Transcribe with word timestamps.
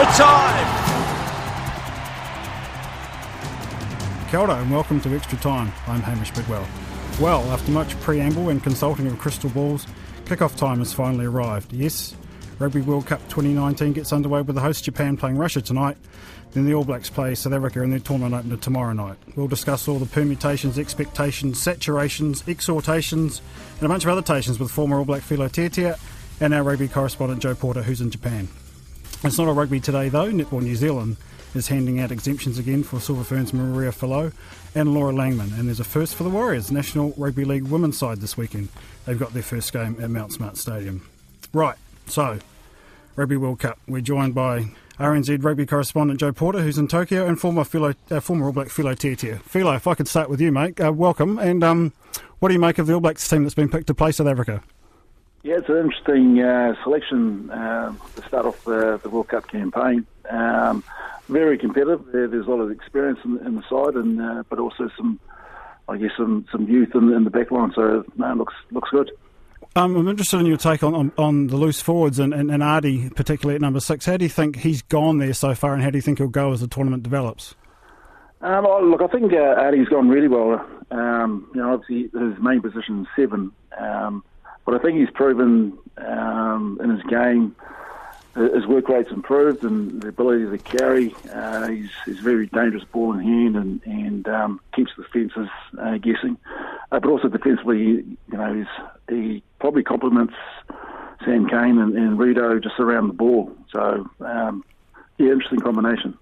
Extra 0.00 0.24
time. 0.24 0.68
Kia 4.30 4.40
ora 4.40 4.56
and 4.56 4.70
welcome 4.70 5.00
to 5.00 5.14
Extra 5.14 5.38
Time. 5.38 5.72
I'm 5.86 6.02
Hamish 6.02 6.30
Bidwell. 6.32 6.66
Well, 7.20 7.42
after 7.50 7.72
much 7.72 7.98
preamble 8.00 8.50
and 8.50 8.62
consulting 8.62 9.06
of 9.06 9.18
crystal 9.18 9.50
balls, 9.50 9.86
kickoff 10.24 10.56
time 10.56 10.78
has 10.78 10.92
finally 10.92 11.24
arrived. 11.24 11.72
Yes, 11.72 12.14
Rugby 12.58 12.82
World 12.82 13.06
Cup 13.06 13.20
2019 13.28 13.94
gets 13.94 14.12
underway 14.12 14.42
with 14.42 14.54
the 14.54 14.62
host 14.62 14.84
Japan 14.84 15.16
playing 15.16 15.38
Russia 15.38 15.62
tonight. 15.62 15.96
Then 16.52 16.64
the 16.64 16.74
All 16.74 16.84
Blacks 16.84 17.10
play 17.10 17.34
South 17.34 17.52
Africa 17.52 17.82
in 17.82 17.90
their 17.90 17.98
tournament 17.98 18.34
opener 18.34 18.56
tomorrow 18.56 18.92
night. 18.92 19.16
We'll 19.36 19.48
discuss 19.48 19.88
all 19.88 19.98
the 19.98 20.06
permutations, 20.06 20.78
expectations, 20.78 21.58
saturations, 21.58 22.46
exhortations, 22.48 23.42
and 23.76 23.86
a 23.86 23.88
bunch 23.88 24.04
of 24.04 24.10
other 24.10 24.22
tations 24.22 24.58
with 24.60 24.70
former 24.70 24.98
All 24.98 25.04
Black 25.04 25.22
Filo 25.22 25.48
Tiatia 25.48 25.98
and 26.40 26.54
our 26.54 26.62
rugby 26.62 26.88
correspondent 26.88 27.42
Joe 27.42 27.54
Porter, 27.54 27.82
who's 27.82 28.00
in 28.00 28.10
Japan. 28.10 28.48
It's 29.24 29.36
not 29.36 29.48
a 29.48 29.52
rugby 29.52 29.80
today 29.80 30.08
though. 30.08 30.30
Netball 30.30 30.62
New 30.62 30.76
Zealand 30.76 31.16
is 31.54 31.68
handing 31.68 31.98
out 31.98 32.12
exemptions 32.12 32.58
again 32.58 32.84
for 32.84 33.00
Silver 33.00 33.24
Ferns 33.24 33.52
Maria 33.52 33.90
Folau 33.90 34.32
and 34.74 34.94
Laura 34.94 35.12
Langman. 35.12 35.58
And 35.58 35.66
there's 35.66 35.80
a 35.80 35.84
first 35.84 36.14
for 36.14 36.22
the 36.22 36.30
Warriors, 36.30 36.70
National 36.70 37.12
Rugby 37.16 37.44
League 37.44 37.64
women's 37.64 37.98
side 37.98 38.18
this 38.18 38.36
weekend. 38.36 38.68
They've 39.06 39.18
got 39.18 39.34
their 39.34 39.42
first 39.42 39.72
game 39.72 39.96
at 40.00 40.10
Mount 40.10 40.32
Smart 40.32 40.56
Stadium. 40.56 41.08
Right, 41.52 41.76
so 42.06 42.38
Rugby 43.16 43.36
World 43.36 43.58
Cup. 43.58 43.78
We're 43.88 44.02
joined 44.02 44.34
by 44.36 44.68
RNZ 45.00 45.42
rugby 45.42 45.66
correspondent 45.66 46.20
Joe 46.20 46.32
Porter, 46.32 46.60
who's 46.60 46.78
in 46.78 46.86
Tokyo, 46.86 47.26
and 47.26 47.40
former 47.40 47.64
Filo, 47.64 47.94
uh, 48.10 48.20
former 48.20 48.46
All 48.46 48.52
Black 48.52 48.68
Filo 48.68 48.94
Tiatia. 48.94 49.40
Filo, 49.40 49.74
if 49.74 49.88
I 49.88 49.94
could 49.94 50.06
start 50.06 50.30
with 50.30 50.40
you, 50.40 50.52
mate, 50.52 50.80
uh, 50.80 50.92
welcome. 50.92 51.38
And 51.38 51.64
um, 51.64 51.92
what 52.38 52.48
do 52.48 52.54
you 52.54 52.60
make 52.60 52.78
of 52.78 52.86
the 52.86 52.94
All 52.94 53.00
Blacks 53.00 53.28
team 53.28 53.42
that's 53.42 53.54
been 53.54 53.68
picked 53.68 53.88
to 53.88 53.94
play 53.94 54.12
South 54.12 54.28
Africa? 54.28 54.62
Yeah, 55.42 55.56
it's 55.58 55.68
an 55.68 55.76
interesting 55.76 56.40
uh, 56.40 56.74
selection 56.82 57.50
uh, 57.50 57.94
to 58.16 58.22
start 58.22 58.46
off 58.46 58.64
the, 58.64 58.98
the 59.02 59.08
World 59.08 59.28
Cup 59.28 59.48
campaign. 59.48 60.06
Um, 60.28 60.82
very 61.28 61.58
competitive. 61.58 62.06
There's 62.12 62.46
a 62.46 62.50
lot 62.50 62.60
of 62.60 62.70
experience 62.70 63.20
in, 63.24 63.38
in 63.46 63.54
the 63.54 63.62
side, 63.68 63.94
and 63.94 64.20
uh, 64.20 64.42
but 64.48 64.58
also 64.58 64.90
some, 64.96 65.20
I 65.88 65.96
guess, 65.96 66.10
some, 66.16 66.46
some 66.50 66.66
youth 66.66 66.94
in, 66.94 67.12
in 67.12 67.24
the 67.24 67.30
back 67.30 67.50
line. 67.50 67.72
So 67.74 68.04
no, 68.16 68.34
looks 68.34 68.54
looks 68.72 68.90
good. 68.90 69.10
Um, 69.76 69.96
I'm 69.96 70.08
interested 70.08 70.40
in 70.40 70.46
your 70.46 70.56
take 70.56 70.82
on, 70.82 70.94
on, 70.94 71.12
on 71.18 71.46
the 71.48 71.56
loose 71.56 71.80
forwards 71.80 72.18
and, 72.18 72.32
and, 72.32 72.50
and 72.50 73.14
particularly 73.14 73.54
at 73.56 73.60
number 73.60 73.80
six. 73.80 74.06
How 74.06 74.16
do 74.16 74.24
you 74.24 74.28
think 74.28 74.56
he's 74.56 74.82
gone 74.82 75.18
there 75.18 75.34
so 75.34 75.54
far, 75.54 75.74
and 75.74 75.82
how 75.82 75.90
do 75.90 75.98
you 75.98 76.02
think 76.02 76.18
he'll 76.18 76.28
go 76.28 76.52
as 76.52 76.60
the 76.60 76.68
tournament 76.68 77.02
develops? 77.02 77.54
Um, 78.40 78.66
oh, 78.66 78.82
look, 78.82 79.02
I 79.02 79.08
think 79.08 79.32
uh, 79.32 79.60
Ardie's 79.60 79.88
gone 79.88 80.08
really 80.08 80.28
well. 80.28 80.64
Um, 80.90 81.50
you 81.54 81.60
know, 81.60 81.74
obviously 81.74 82.10
his 82.18 82.38
main 82.40 82.62
position 82.62 83.02
is 83.02 83.06
seven, 83.16 83.52
um, 83.78 84.24
but 84.68 84.78
I 84.78 84.82
think 84.82 84.98
he's 84.98 85.10
proven 85.10 85.78
um, 85.96 86.78
in 86.84 86.90
his 86.90 87.02
game 87.04 87.56
his 88.34 88.66
work 88.66 88.86
rate's 88.90 89.10
improved 89.10 89.64
and 89.64 90.02
the 90.02 90.08
ability 90.08 90.44
to 90.44 90.58
carry. 90.58 91.14
Uh, 91.32 91.68
he's, 91.68 91.90
he's 92.04 92.18
very 92.18 92.48
dangerous 92.48 92.84
ball 92.84 93.14
in 93.14 93.20
hand 93.20 93.56
and, 93.56 93.80
and 93.86 94.28
um, 94.28 94.60
keeps 94.76 94.92
the 94.98 95.04
defences 95.04 95.48
uh, 95.80 95.96
guessing. 95.96 96.36
Uh, 96.92 97.00
but 97.00 97.06
also 97.06 97.28
defensively, 97.28 97.78
you 97.78 98.16
know, 98.30 98.66
he 99.08 99.42
probably 99.58 99.82
complements 99.82 100.34
Sam 101.24 101.48
Cane 101.48 101.78
and, 101.78 101.96
and 101.96 102.18
Rito 102.18 102.58
just 102.58 102.78
around 102.78 103.08
the 103.08 103.14
ball. 103.14 103.50
So, 103.72 104.06
um, 104.20 104.62
yeah, 105.16 105.32
interesting 105.32 105.60
combination. 105.60 106.16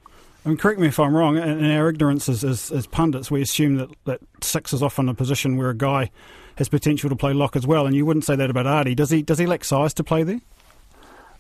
I 0.47 0.49
mean, 0.49 0.59
correct 0.59 0.79
me 0.79 0.87
if 0.87 1.01
I'm 1.01 1.15
wrong. 1.15 1.37
In 1.37 1.73
our 1.73 1.89
ignorance 1.89 2.29
as, 2.29 2.45
as, 2.45 2.71
as, 2.71 2.87
pundits, 2.87 3.33
we 3.33 3.43
assume 3.43 3.79
that, 3.79 3.91
that 4.05 4.21
six 4.41 4.73
is 4.73 4.81
often 4.81 5.09
a 5.09 5.15
position 5.15 5.57
where 5.57 5.71
a 5.71 5.77
guy 5.77 6.13
has 6.55 6.69
potential 6.69 7.11
to 7.11 7.17
play 7.17 7.33
lock 7.33 7.57
as 7.57 7.67
well, 7.67 7.85
and 7.85 7.97
you 7.97 8.07
wouldn't 8.07 8.25
say 8.25 8.37
that 8.37 8.49
about 8.49 8.65
Ardie. 8.65 8.95
Does 8.95 9.11
he? 9.11 9.23
Does 9.23 9.39
he 9.39 9.47
lack 9.47 9.65
size 9.65 9.93
to 9.95 10.05
play 10.05 10.23
there? 10.23 10.41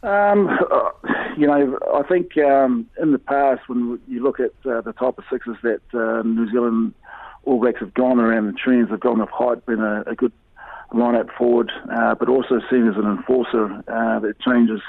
Um, 0.03 0.51
you 1.39 1.47
know, 1.47 1.79
I 1.95 2.03
think 2.03 2.37
um, 2.39 2.89
in 3.01 3.13
the 3.13 3.21
past, 3.21 3.69
when 3.69 4.01
you 4.09 4.25
look 4.25 4.41
at 4.41 4.51
uh, 4.69 4.81
the 4.81 4.93
type 4.93 5.19
of 5.19 5.25
sixes 5.31 5.57
that 5.63 5.83
uh, 5.95 6.23
New 6.27 6.51
Zealand 6.51 6.93
All 7.45 7.61
Blacks 7.61 7.79
have 7.79 7.95
gone 7.95 8.19
around 8.19 8.47
the 8.47 8.55
trends, 8.55 8.91
they've 8.91 8.99
gone 8.99 9.21
with 9.21 9.31
height, 9.31 9.65
been 9.67 9.81
a, 9.81 10.03
a 10.09 10.17
good 10.17 10.33
line-up 10.93 11.31
forward, 11.37 11.71
uh, 11.91 12.15
but 12.15 12.29
also 12.29 12.61
seen 12.71 12.89
as 12.89 12.97
an 12.97 13.05
enforcer 13.05 13.83
uh, 13.89 14.19
that 14.21 14.39
changes 14.41 14.81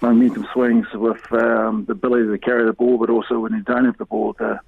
momentum 0.00 0.46
swings 0.52 0.86
with 0.94 1.20
um, 1.32 1.84
the 1.86 1.92
ability 1.92 2.28
to 2.28 2.38
carry 2.38 2.64
the 2.64 2.72
ball, 2.72 2.98
but 2.98 3.10
also 3.10 3.38
when 3.38 3.52
you 3.52 3.62
don't 3.62 3.84
have 3.84 3.98
the 3.98 4.04
ball 4.04 4.34
to 4.34 4.60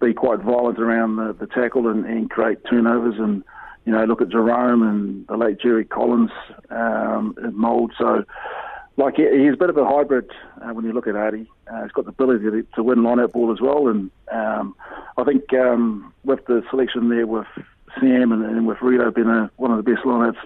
be 0.00 0.14
quite 0.14 0.40
violent 0.40 0.78
around 0.78 1.16
the, 1.16 1.32
the 1.32 1.46
tackle 1.46 1.88
and, 1.88 2.04
and 2.06 2.30
create 2.30 2.58
turnovers 2.70 3.18
and 3.18 3.42
you 3.88 3.92
know, 3.92 4.04
look 4.04 4.20
at 4.20 4.28
Jerome 4.28 4.82
and 4.82 5.26
the 5.28 5.36
late 5.38 5.58
Jerry 5.58 5.86
Collins 5.86 6.30
um, 6.68 7.34
mould. 7.54 7.90
So, 7.96 8.22
like 8.98 9.14
he's 9.14 9.54
a 9.54 9.56
bit 9.56 9.70
of 9.70 9.78
a 9.78 9.84
hybrid 9.86 10.30
uh, 10.60 10.74
when 10.74 10.84
you 10.84 10.92
look 10.92 11.06
at 11.06 11.14
Ardie. 11.14 11.46
Uh, 11.72 11.84
he's 11.84 11.92
got 11.92 12.04
the 12.04 12.10
ability 12.10 12.44
to, 12.44 12.62
to 12.74 12.82
win 12.82 13.02
line-out 13.02 13.32
ball 13.32 13.50
as 13.50 13.62
well, 13.62 13.88
and 13.88 14.10
um, 14.30 14.76
I 15.16 15.24
think 15.24 15.54
um, 15.54 16.12
with 16.22 16.44
the 16.44 16.62
selection 16.68 17.08
there 17.08 17.26
with 17.26 17.46
Sam 18.00 18.32
and, 18.32 18.44
and 18.44 18.66
with 18.66 18.80
Rito 18.80 19.10
being 19.10 19.28
a, 19.28 19.50
one 19.56 19.70
of 19.70 19.84
the 19.84 19.90
best 19.90 20.04
line-outs 20.04 20.38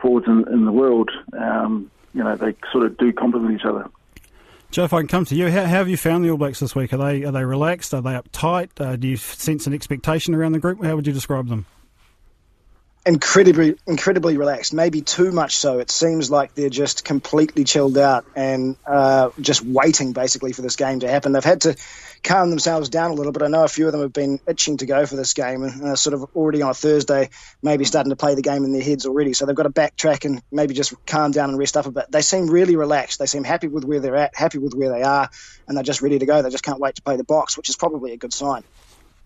forwards 0.00 0.26
in, 0.26 0.46
in 0.52 0.64
the 0.64 0.72
world, 0.72 1.10
um, 1.38 1.90
you 2.14 2.22
know 2.22 2.36
they 2.36 2.54
sort 2.72 2.86
of 2.86 2.96
do 2.98 3.12
complement 3.12 3.58
each 3.58 3.66
other. 3.66 3.88
Joe, 4.70 4.84
if 4.84 4.92
I 4.92 4.98
can 4.98 5.08
come 5.08 5.24
to 5.26 5.34
you, 5.34 5.48
how, 5.50 5.62
how, 5.62 5.66
have 5.66 5.88
you 5.88 5.96
found 5.96 6.24
the 6.24 6.30
All 6.30 6.36
Blacks 6.36 6.60
this 6.60 6.74
week? 6.74 6.92
Are 6.92 6.96
they 6.96 7.24
are 7.24 7.32
they 7.32 7.44
relaxed? 7.44 7.94
Are 7.94 8.02
they 8.02 8.10
uptight? 8.10 8.70
Uh, 8.78 8.96
do 8.96 9.08
you 9.08 9.16
sense 9.16 9.66
an 9.66 9.74
expectation 9.74 10.34
around 10.34 10.52
the 10.52 10.58
group? 10.58 10.82
How 10.84 10.96
would 10.96 11.06
you 11.06 11.12
describe 11.12 11.48
them? 11.48 11.66
Incredibly 13.06 13.76
incredibly 13.86 14.36
relaxed. 14.36 14.74
Maybe 14.74 15.00
too 15.00 15.30
much 15.30 15.56
so. 15.56 15.78
It 15.78 15.90
seems 15.92 16.28
like 16.28 16.54
they're 16.54 16.68
just 16.68 17.04
completely 17.04 17.62
chilled 17.62 17.96
out 17.96 18.26
and 18.34 18.76
uh, 18.84 19.30
just 19.40 19.62
waiting 19.62 20.12
basically 20.12 20.52
for 20.52 20.62
this 20.62 20.74
game 20.74 21.00
to 21.00 21.08
happen. 21.08 21.32
They've 21.32 21.44
had 21.44 21.60
to 21.62 21.76
calm 22.24 22.50
themselves 22.50 22.88
down 22.88 23.12
a 23.12 23.14
little 23.14 23.30
bit. 23.30 23.42
I 23.42 23.46
know 23.46 23.62
a 23.62 23.68
few 23.68 23.86
of 23.86 23.92
them 23.92 24.00
have 24.00 24.12
been 24.12 24.40
itching 24.48 24.78
to 24.78 24.86
go 24.86 25.06
for 25.06 25.14
this 25.14 25.34
game 25.34 25.62
and 25.62 25.84
uh, 25.84 25.96
sort 25.96 26.14
of 26.14 26.24
already 26.34 26.62
on 26.62 26.70
a 26.70 26.74
thursday 26.74 27.30
maybe 27.62 27.84
starting 27.84 28.10
to 28.10 28.16
play 28.16 28.34
the 28.34 28.42
game 28.42 28.64
in 28.64 28.72
their 28.72 28.82
heads 28.82 29.06
already. 29.06 29.32
So 29.32 29.46
they've 29.46 29.54
got 29.54 29.62
to 29.62 29.70
backtrack 29.70 30.24
and 30.24 30.42
maybe 30.50 30.74
just 30.74 30.92
calm 31.06 31.30
down 31.30 31.50
and 31.50 31.58
rest 31.58 31.76
up 31.76 31.86
a 31.86 31.92
bit. 31.92 32.10
They 32.10 32.22
seem 32.22 32.48
really 32.48 32.74
relaxed. 32.74 33.20
They 33.20 33.26
seem 33.26 33.44
happy 33.44 33.68
with 33.68 33.84
where 33.84 34.00
they're 34.00 34.16
at 34.16 34.34
happy 34.34 34.58
with 34.58 34.74
where 34.74 34.90
they 34.90 35.02
are 35.02 35.30
and 35.68 35.76
they're 35.76 35.84
just 35.84 36.02
ready 36.02 36.18
to 36.18 36.26
go. 36.26 36.42
They 36.42 36.50
just 36.50 36.64
can't 36.64 36.80
wait 36.80 36.96
to 36.96 37.02
play 37.02 37.16
the 37.16 37.24
box 37.24 37.56
which 37.56 37.68
is 37.68 37.76
probably 37.76 38.12
a 38.12 38.16
good 38.16 38.32
sign 38.32 38.64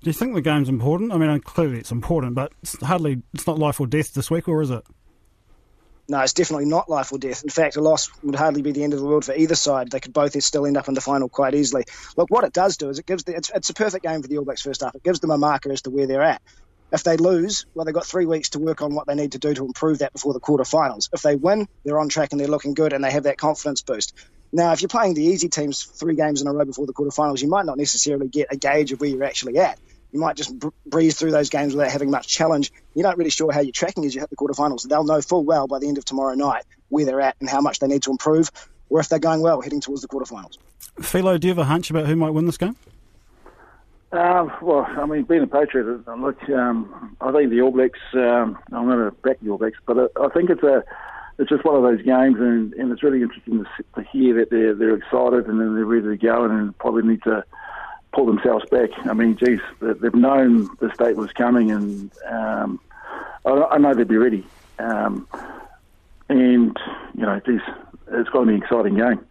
do 0.02 0.08
you 0.08 0.14
think 0.14 0.34
the 0.34 0.40
game's 0.40 0.68
important? 0.68 1.12
I 1.12 1.18
mean, 1.18 1.28
uh, 1.28 1.38
clearly 1.38 1.78
it's 1.78 1.92
important, 1.92 2.34
but 2.34 2.52
it's 2.62 2.80
hardly 2.82 3.22
it's 3.34 3.46
not 3.46 3.58
life 3.58 3.80
or 3.80 3.86
death 3.86 4.14
this 4.14 4.30
week, 4.30 4.48
or 4.48 4.62
is 4.62 4.70
it? 4.70 4.84
No, 6.08 6.20
it's 6.20 6.32
definitely 6.32 6.64
not 6.64 6.88
life 6.88 7.12
or 7.12 7.18
death. 7.18 7.44
In 7.44 7.50
fact, 7.50 7.76
a 7.76 7.80
loss 7.80 8.10
would 8.24 8.34
hardly 8.34 8.62
be 8.62 8.72
the 8.72 8.82
end 8.82 8.94
of 8.94 8.98
the 8.98 9.06
world 9.06 9.24
for 9.24 9.34
either 9.34 9.54
side. 9.54 9.90
They 9.90 10.00
could 10.00 10.12
both 10.12 10.42
still 10.42 10.66
end 10.66 10.76
up 10.76 10.88
in 10.88 10.94
the 10.94 11.00
final 11.00 11.28
quite 11.28 11.54
easily. 11.54 11.84
Look, 12.16 12.30
what 12.30 12.42
it 12.44 12.52
does 12.52 12.78
do 12.78 12.88
is 12.88 12.98
it 12.98 13.06
gives 13.06 13.24
the, 13.24 13.36
it's, 13.36 13.50
it's 13.54 13.70
a 13.70 13.74
perfect 13.74 14.04
game 14.04 14.20
for 14.20 14.26
the 14.26 14.38
All 14.38 14.44
Blacks 14.44 14.62
first 14.62 14.80
half. 14.80 14.94
It 14.94 15.04
gives 15.04 15.20
them 15.20 15.30
a 15.30 15.38
marker 15.38 15.70
as 15.70 15.82
to 15.82 15.90
where 15.90 16.08
they're 16.08 16.22
at. 16.22 16.42
If 16.92 17.04
they 17.04 17.16
lose, 17.16 17.66
well, 17.74 17.84
they've 17.84 17.94
got 17.94 18.06
three 18.06 18.26
weeks 18.26 18.48
to 18.50 18.58
work 18.58 18.82
on 18.82 18.94
what 18.94 19.06
they 19.06 19.14
need 19.14 19.32
to 19.32 19.38
do 19.38 19.54
to 19.54 19.64
improve 19.64 19.98
that 19.98 20.12
before 20.12 20.32
the 20.32 20.40
quarterfinals. 20.40 21.10
If 21.12 21.22
they 21.22 21.36
win, 21.36 21.68
they're 21.84 22.00
on 22.00 22.08
track 22.08 22.32
and 22.32 22.40
they're 22.40 22.48
looking 22.48 22.74
good 22.74 22.92
and 22.92 23.04
they 23.04 23.12
have 23.12 23.24
that 23.24 23.38
confidence 23.38 23.82
boost. 23.82 24.12
Now, 24.52 24.72
if 24.72 24.82
you're 24.82 24.88
playing 24.88 25.14
the 25.14 25.22
easy 25.22 25.48
teams 25.48 25.84
three 25.84 26.16
games 26.16 26.42
in 26.42 26.48
a 26.48 26.52
row 26.52 26.64
before 26.64 26.86
the 26.86 26.92
quarterfinals, 26.92 27.40
you 27.40 27.48
might 27.48 27.66
not 27.66 27.78
necessarily 27.78 28.26
get 28.26 28.48
a 28.50 28.56
gauge 28.56 28.90
of 28.90 29.00
where 29.00 29.08
you're 29.08 29.22
actually 29.22 29.58
at 29.58 29.78
you 30.12 30.20
might 30.20 30.36
just 30.36 30.54
breeze 30.86 31.16
through 31.18 31.30
those 31.30 31.50
games 31.50 31.74
without 31.74 31.90
having 31.90 32.10
much 32.10 32.28
challenge. 32.28 32.72
You're 32.94 33.06
not 33.06 33.16
really 33.16 33.30
sure 33.30 33.52
how 33.52 33.60
you're 33.60 33.72
tracking 33.72 34.04
as 34.04 34.14
you 34.14 34.20
hit 34.20 34.30
the 34.30 34.36
quarterfinals. 34.36 34.88
They'll 34.88 35.04
know 35.04 35.20
full 35.20 35.44
well 35.44 35.66
by 35.66 35.78
the 35.78 35.88
end 35.88 35.98
of 35.98 36.04
tomorrow 36.04 36.34
night 36.34 36.64
where 36.88 37.04
they're 37.04 37.20
at 37.20 37.36
and 37.40 37.48
how 37.48 37.60
much 37.60 37.78
they 37.78 37.86
need 37.86 38.02
to 38.02 38.10
improve, 38.10 38.50
or 38.88 39.00
if 39.00 39.08
they're 39.08 39.18
going 39.18 39.42
well 39.42 39.60
heading 39.60 39.80
towards 39.80 40.02
the 40.02 40.08
quarterfinals. 40.08 40.58
Filo, 41.00 41.38
do 41.38 41.46
you 41.46 41.50
have 41.52 41.58
a 41.58 41.64
hunch 41.64 41.90
about 41.90 42.06
who 42.06 42.16
might 42.16 42.30
win 42.30 42.46
this 42.46 42.56
game? 42.56 42.76
Uh, 44.12 44.48
well, 44.60 44.84
I 44.88 45.06
mean, 45.06 45.22
being 45.22 45.44
a 45.44 45.46
Patriot, 45.46 46.02
uh, 46.06 46.14
look, 46.14 46.36
um, 46.50 47.16
I 47.20 47.30
think 47.30 47.50
the 47.50 47.60
All 47.60 47.70
Blacks. 47.70 48.00
Um, 48.12 48.58
I'm 48.72 48.86
going 48.86 48.98
to 48.98 49.12
back 49.22 49.38
the 49.40 49.50
All 49.50 49.58
Blacks, 49.58 49.78
but 49.86 50.10
I 50.20 50.28
think 50.30 50.50
it's 50.50 50.64
a, 50.64 50.82
it's 51.38 51.48
just 51.48 51.64
one 51.64 51.76
of 51.76 51.82
those 51.82 52.02
games, 52.02 52.36
and, 52.40 52.74
and 52.74 52.90
it's 52.90 53.04
really 53.04 53.22
interesting 53.22 53.64
to, 53.64 53.84
to 53.94 54.08
hear 54.10 54.34
that 54.34 54.50
they're 54.50 54.74
they're 54.74 54.96
excited 54.96 55.46
and 55.46 55.60
then 55.60 55.76
they're 55.76 55.84
ready 55.84 56.08
to 56.08 56.16
go, 56.16 56.44
and 56.44 56.76
probably 56.78 57.04
need 57.04 57.22
to 57.22 57.44
pull 58.12 58.26
themselves 58.26 58.64
back. 58.70 58.90
I 59.04 59.12
mean, 59.12 59.36
geez, 59.36 59.60
they've 59.80 60.14
known 60.14 60.68
the 60.80 60.92
state 60.94 61.16
was 61.16 61.32
coming, 61.32 61.70
and 61.70 62.10
um, 62.26 62.80
I, 63.44 63.50
I, 63.50 63.78
know 63.78 63.94
they'd 63.94 64.08
be 64.08 64.16
ready. 64.16 64.46
Um, 64.78 65.26
and 66.28 66.76
you 67.14 67.22
know, 67.22 67.40
geez, 67.46 67.60
it's 68.12 68.30
going 68.30 68.46
to 68.46 68.52
be 68.52 68.56
an 68.56 68.62
exciting 68.62 68.96
game. 68.96 69.24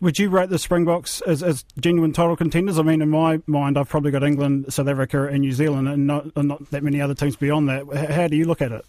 Would 0.00 0.18
you 0.18 0.30
rate 0.30 0.48
the 0.48 0.60
Springboks 0.60 1.20
as, 1.22 1.42
as 1.42 1.64
genuine 1.80 2.12
title 2.12 2.36
contenders? 2.36 2.78
I 2.78 2.82
mean, 2.82 3.02
in 3.02 3.08
my 3.08 3.40
mind, 3.46 3.76
I've 3.76 3.88
probably 3.88 4.12
got 4.12 4.22
England, 4.22 4.72
South 4.72 4.86
Africa, 4.86 5.26
and 5.26 5.40
New 5.40 5.50
Zealand, 5.50 5.88
and 5.88 6.06
not, 6.06 6.26
and 6.36 6.46
not 6.46 6.70
that 6.70 6.84
many 6.84 7.00
other 7.00 7.14
teams 7.14 7.34
beyond 7.34 7.68
that. 7.68 8.10
How 8.10 8.28
do 8.28 8.36
you 8.36 8.44
look 8.44 8.62
at 8.62 8.70
it? 8.70 8.84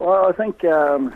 Well, 0.00 0.26
I 0.26 0.32
think 0.32 0.64
um, 0.64 1.14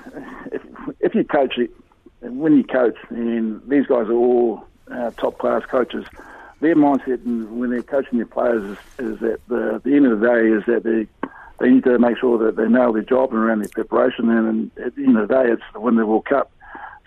if, 0.52 0.62
if 1.00 1.14
you 1.17 1.25
coach 1.25 1.59
it, 1.59 1.73
when 2.20 2.56
you 2.56 2.62
coach, 2.62 2.97
and 3.11 3.61
these 3.69 3.87
guys 3.87 4.06
are 4.06 4.12
all 4.12 4.64
uh, 4.93 5.11
top 5.12 5.38
class 5.38 5.64
coaches, 5.64 6.05
their 6.61 6.75
mindset 6.75 7.23
when 7.50 7.70
they're 7.70 7.82
coaching 7.82 8.19
their 8.19 8.26
players 8.26 8.79
is, 8.99 9.14
is 9.14 9.20
that 9.20 9.41
the, 9.49 9.81
the 9.85 9.94
end 9.94 10.06
of 10.06 10.20
the 10.20 10.26
day 10.26 10.49
is 10.49 10.64
that 10.67 10.82
they 10.85 11.06
they 11.58 11.70
need 11.70 11.85
to 11.85 11.99
make 11.99 12.19
sure 12.19 12.38
that 12.44 12.56
they 12.56 12.69
nail 12.69 12.93
their 12.93 13.03
job 13.03 13.31
and 13.31 13.38
around 13.38 13.61
their 13.61 13.69
preparation. 13.69 14.29
And, 14.29 14.47
and 14.76 14.87
at 14.87 14.94
the 14.94 15.05
end 15.05 15.17
of 15.17 15.29
the 15.29 15.35
day, 15.35 15.50
it's 15.50 15.62
to 15.73 15.81
win 15.81 15.97
the 15.97 16.05
World 16.05 16.26
Cup. 16.26 16.53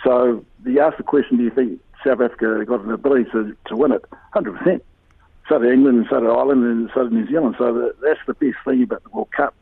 So 0.04 0.44
you 0.66 0.80
ask 0.80 0.98
the 0.98 1.04
question: 1.04 1.38
Do 1.38 1.44
you 1.44 1.51
think 1.51 1.80
South 2.04 2.22
Africa 2.22 2.63
got 2.66 2.81
an 2.81 2.92
ability 2.92 3.25
to, 3.31 3.56
to 3.68 3.75
win 3.75 3.92
it? 3.92 4.04
Hundred 4.34 4.57
percent. 4.57 4.84
So 5.48 5.57
did 5.60 5.74
England, 5.74 5.98
and 6.00 6.07
so 6.10 6.19
did 6.19 6.30
Ireland, 6.30 6.63
and 6.63 6.90
so 6.94 7.04
did 7.04 7.13
New 7.13 7.28
Zealand. 7.28 7.56
So 7.57 7.74
the, 7.74 7.95
that's 8.02 8.19
the 8.28 8.34
best 8.34 8.57
thing 8.66 8.84
about 8.84 9.04
the 9.04 9.10
World 9.10 9.31
Cup. 9.31 9.56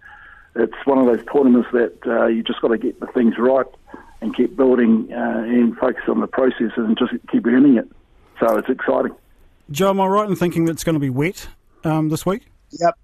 It's 0.56 0.86
one 0.86 0.98
of 0.98 1.06
those 1.06 1.26
tournaments 1.32 1.70
that 1.72 1.96
uh, 2.06 2.26
you 2.26 2.44
just 2.44 2.62
got 2.62 2.70
to 2.70 2.78
get 2.78 3.00
the 3.00 3.08
things 3.08 3.36
right 3.38 3.68
and 4.22 4.36
keep 4.36 4.56
building 4.58 5.08
uh, 5.14 5.44
and 5.46 5.78
focus 5.78 6.04
on 6.08 6.20
the 6.20 6.28
process 6.28 6.72
and 6.76 6.98
just 6.98 7.14
keep 7.32 7.46
earning 7.46 7.78
it. 7.78 7.88
So 8.40 8.58
it's 8.58 8.70
exciting. 8.70 9.16
Joe, 9.70 9.90
am 9.90 10.00
I 10.00 10.08
right 10.08 10.30
in 10.30 10.36
thinking 10.36 10.66
that 10.66 10.72
it's 10.72 10.84
going 10.84 10.96
to 10.96 11.00
be 11.00 11.10
wet 11.10 11.48
um, 11.84 12.10
this 12.10 12.26
week? 12.26 12.48
Yep, 12.72 12.98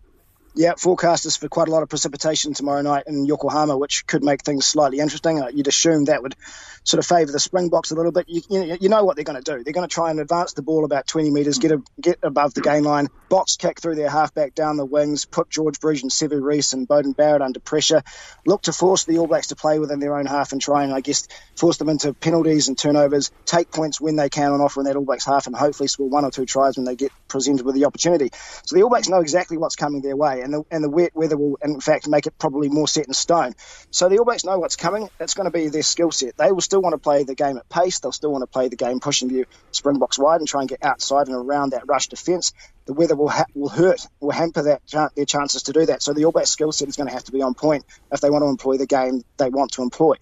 yeah, 0.55 0.73
forecasters 0.73 1.37
for 1.37 1.49
quite 1.49 1.67
a 1.67 1.71
lot 1.71 1.83
of 1.83 1.89
precipitation 1.89 2.53
tomorrow 2.53 2.81
night 2.81 3.05
in 3.07 3.25
Yokohama, 3.25 3.77
which 3.77 4.05
could 4.05 4.23
make 4.23 4.43
things 4.43 4.65
slightly 4.65 4.99
interesting. 4.99 5.41
Uh, 5.41 5.47
you'd 5.47 5.67
assume 5.67 6.05
that 6.05 6.21
would 6.21 6.35
sort 6.83 6.99
of 6.99 7.05
favour 7.05 7.31
the 7.31 7.39
Springboks 7.39 7.91
a 7.91 7.95
little 7.95 8.11
bit. 8.11 8.25
You, 8.27 8.77
you, 8.79 8.89
know 8.89 9.03
what 9.03 9.15
they're 9.15 9.25
going 9.25 9.41
to 9.41 9.57
do. 9.57 9.63
They're 9.63 9.73
going 9.73 9.87
to 9.87 9.93
try 9.93 10.11
and 10.11 10.19
advance 10.19 10.53
the 10.53 10.61
ball 10.61 10.85
about 10.85 11.07
20 11.07 11.31
metres, 11.31 11.57
get 11.57 11.71
a, 11.71 11.81
get 11.99 12.19
above 12.23 12.53
the 12.53 12.61
gain 12.61 12.83
line, 12.83 13.07
box 13.29 13.55
kick 13.55 13.81
through 13.81 13.95
their 13.95 14.09
halfback 14.09 14.53
down 14.53 14.77
the 14.77 14.85
wings, 14.85 15.25
put 15.25 15.49
George 15.49 15.79
Bridge 15.79 16.01
and 16.01 16.11
Sevu 16.11 16.41
Reece 16.41 16.73
and 16.73 16.87
Beauden 16.87 17.15
Barrett 17.15 17.41
under 17.41 17.59
pressure, 17.59 18.03
look 18.45 18.63
to 18.63 18.73
force 18.73 19.05
the 19.05 19.17
All 19.17 19.27
Blacks 19.27 19.47
to 19.47 19.55
play 19.55 19.79
within 19.79 19.99
their 19.99 20.17
own 20.17 20.25
half 20.25 20.51
and 20.51 20.61
try 20.61 20.83
and, 20.83 20.93
I 20.93 20.99
guess, 20.99 21.27
force 21.55 21.77
them 21.77 21.89
into 21.89 22.13
penalties 22.13 22.67
and 22.67 22.77
turnovers, 22.77 23.31
take 23.45 23.71
points 23.71 23.99
when 23.99 24.17
they 24.17 24.29
can 24.29 24.51
on 24.51 24.61
offer 24.61 24.81
in 24.81 24.85
that 24.85 24.95
All 24.95 25.05
Blacks 25.05 25.25
half 25.25 25.47
and 25.47 25.55
hopefully 25.55 25.87
score 25.87 26.09
one 26.09 26.25
or 26.25 26.31
two 26.31 26.45
tries 26.45 26.75
when 26.77 26.85
they 26.85 26.95
get 26.95 27.11
presented 27.27 27.65
with 27.65 27.75
the 27.75 27.85
opportunity. 27.85 28.29
So 28.65 28.75
the 28.75 28.83
All 28.83 28.89
Blacks 28.89 29.09
know 29.09 29.21
exactly 29.21 29.57
what's 29.57 29.75
coming 29.75 30.01
their 30.01 30.15
way 30.15 30.42
and 30.43 30.53
the, 30.53 30.63
and 30.69 30.83
the 30.83 30.89
wet 30.89 31.15
weather 31.15 31.37
will, 31.37 31.57
in 31.63 31.79
fact, 31.79 32.07
make 32.07 32.27
it 32.27 32.37
probably 32.37 32.69
more 32.69 32.87
set 32.87 33.07
in 33.07 33.13
stone. 33.13 33.53
So 33.89 34.09
the 34.09 34.19
All 34.19 34.25
Blacks 34.25 34.43
know 34.43 34.59
what's 34.59 34.75
coming. 34.75 35.09
It's 35.19 35.33
going 35.33 35.45
to 35.45 35.51
be 35.51 35.69
their 35.69 35.83
skill 35.83 36.11
set. 36.11 36.37
They 36.37 36.51
will 36.51 36.61
still 36.61 36.81
want 36.81 36.93
to 36.93 36.97
play 36.97 37.23
the 37.23 37.35
game 37.35 37.57
at 37.57 37.67
pace. 37.69 37.99
They'll 37.99 38.11
still 38.11 38.31
want 38.31 38.43
to 38.43 38.47
play 38.47 38.67
the 38.67 38.75
game 38.75 38.99
pushing 38.99 39.29
the 39.29 39.45
Springboks 39.71 40.19
wide 40.19 40.39
and 40.39 40.47
try 40.47 40.61
and 40.61 40.69
get 40.69 40.83
outside 40.83 41.27
and 41.27 41.35
around 41.35 41.71
that 41.71 41.87
rush 41.87 42.07
defence. 42.07 42.51
The 42.85 42.93
weather 42.93 43.15
will 43.15 43.29
ha- 43.29 43.45
will 43.55 43.69
hurt, 43.69 44.05
will 44.19 44.31
hamper 44.31 44.61
that 44.63 44.81
their 45.15 45.25
chances 45.25 45.63
to 45.63 45.73
do 45.73 45.85
that. 45.85 46.01
So 46.01 46.13
the 46.13 46.25
All 46.25 46.31
Blacks 46.31 46.49
skill 46.49 46.71
set 46.71 46.87
is 46.89 46.95
going 46.95 47.07
to 47.07 47.13
have 47.13 47.23
to 47.25 47.31
be 47.31 47.41
on 47.41 47.53
point 47.53 47.85
if 48.11 48.19
they 48.19 48.29
want 48.29 48.43
to 48.43 48.47
employ 48.47 48.77
the 48.77 48.87
game 48.87 49.23
they 49.37 49.49
want 49.49 49.71
to 49.73 49.81
employ. 49.81 50.15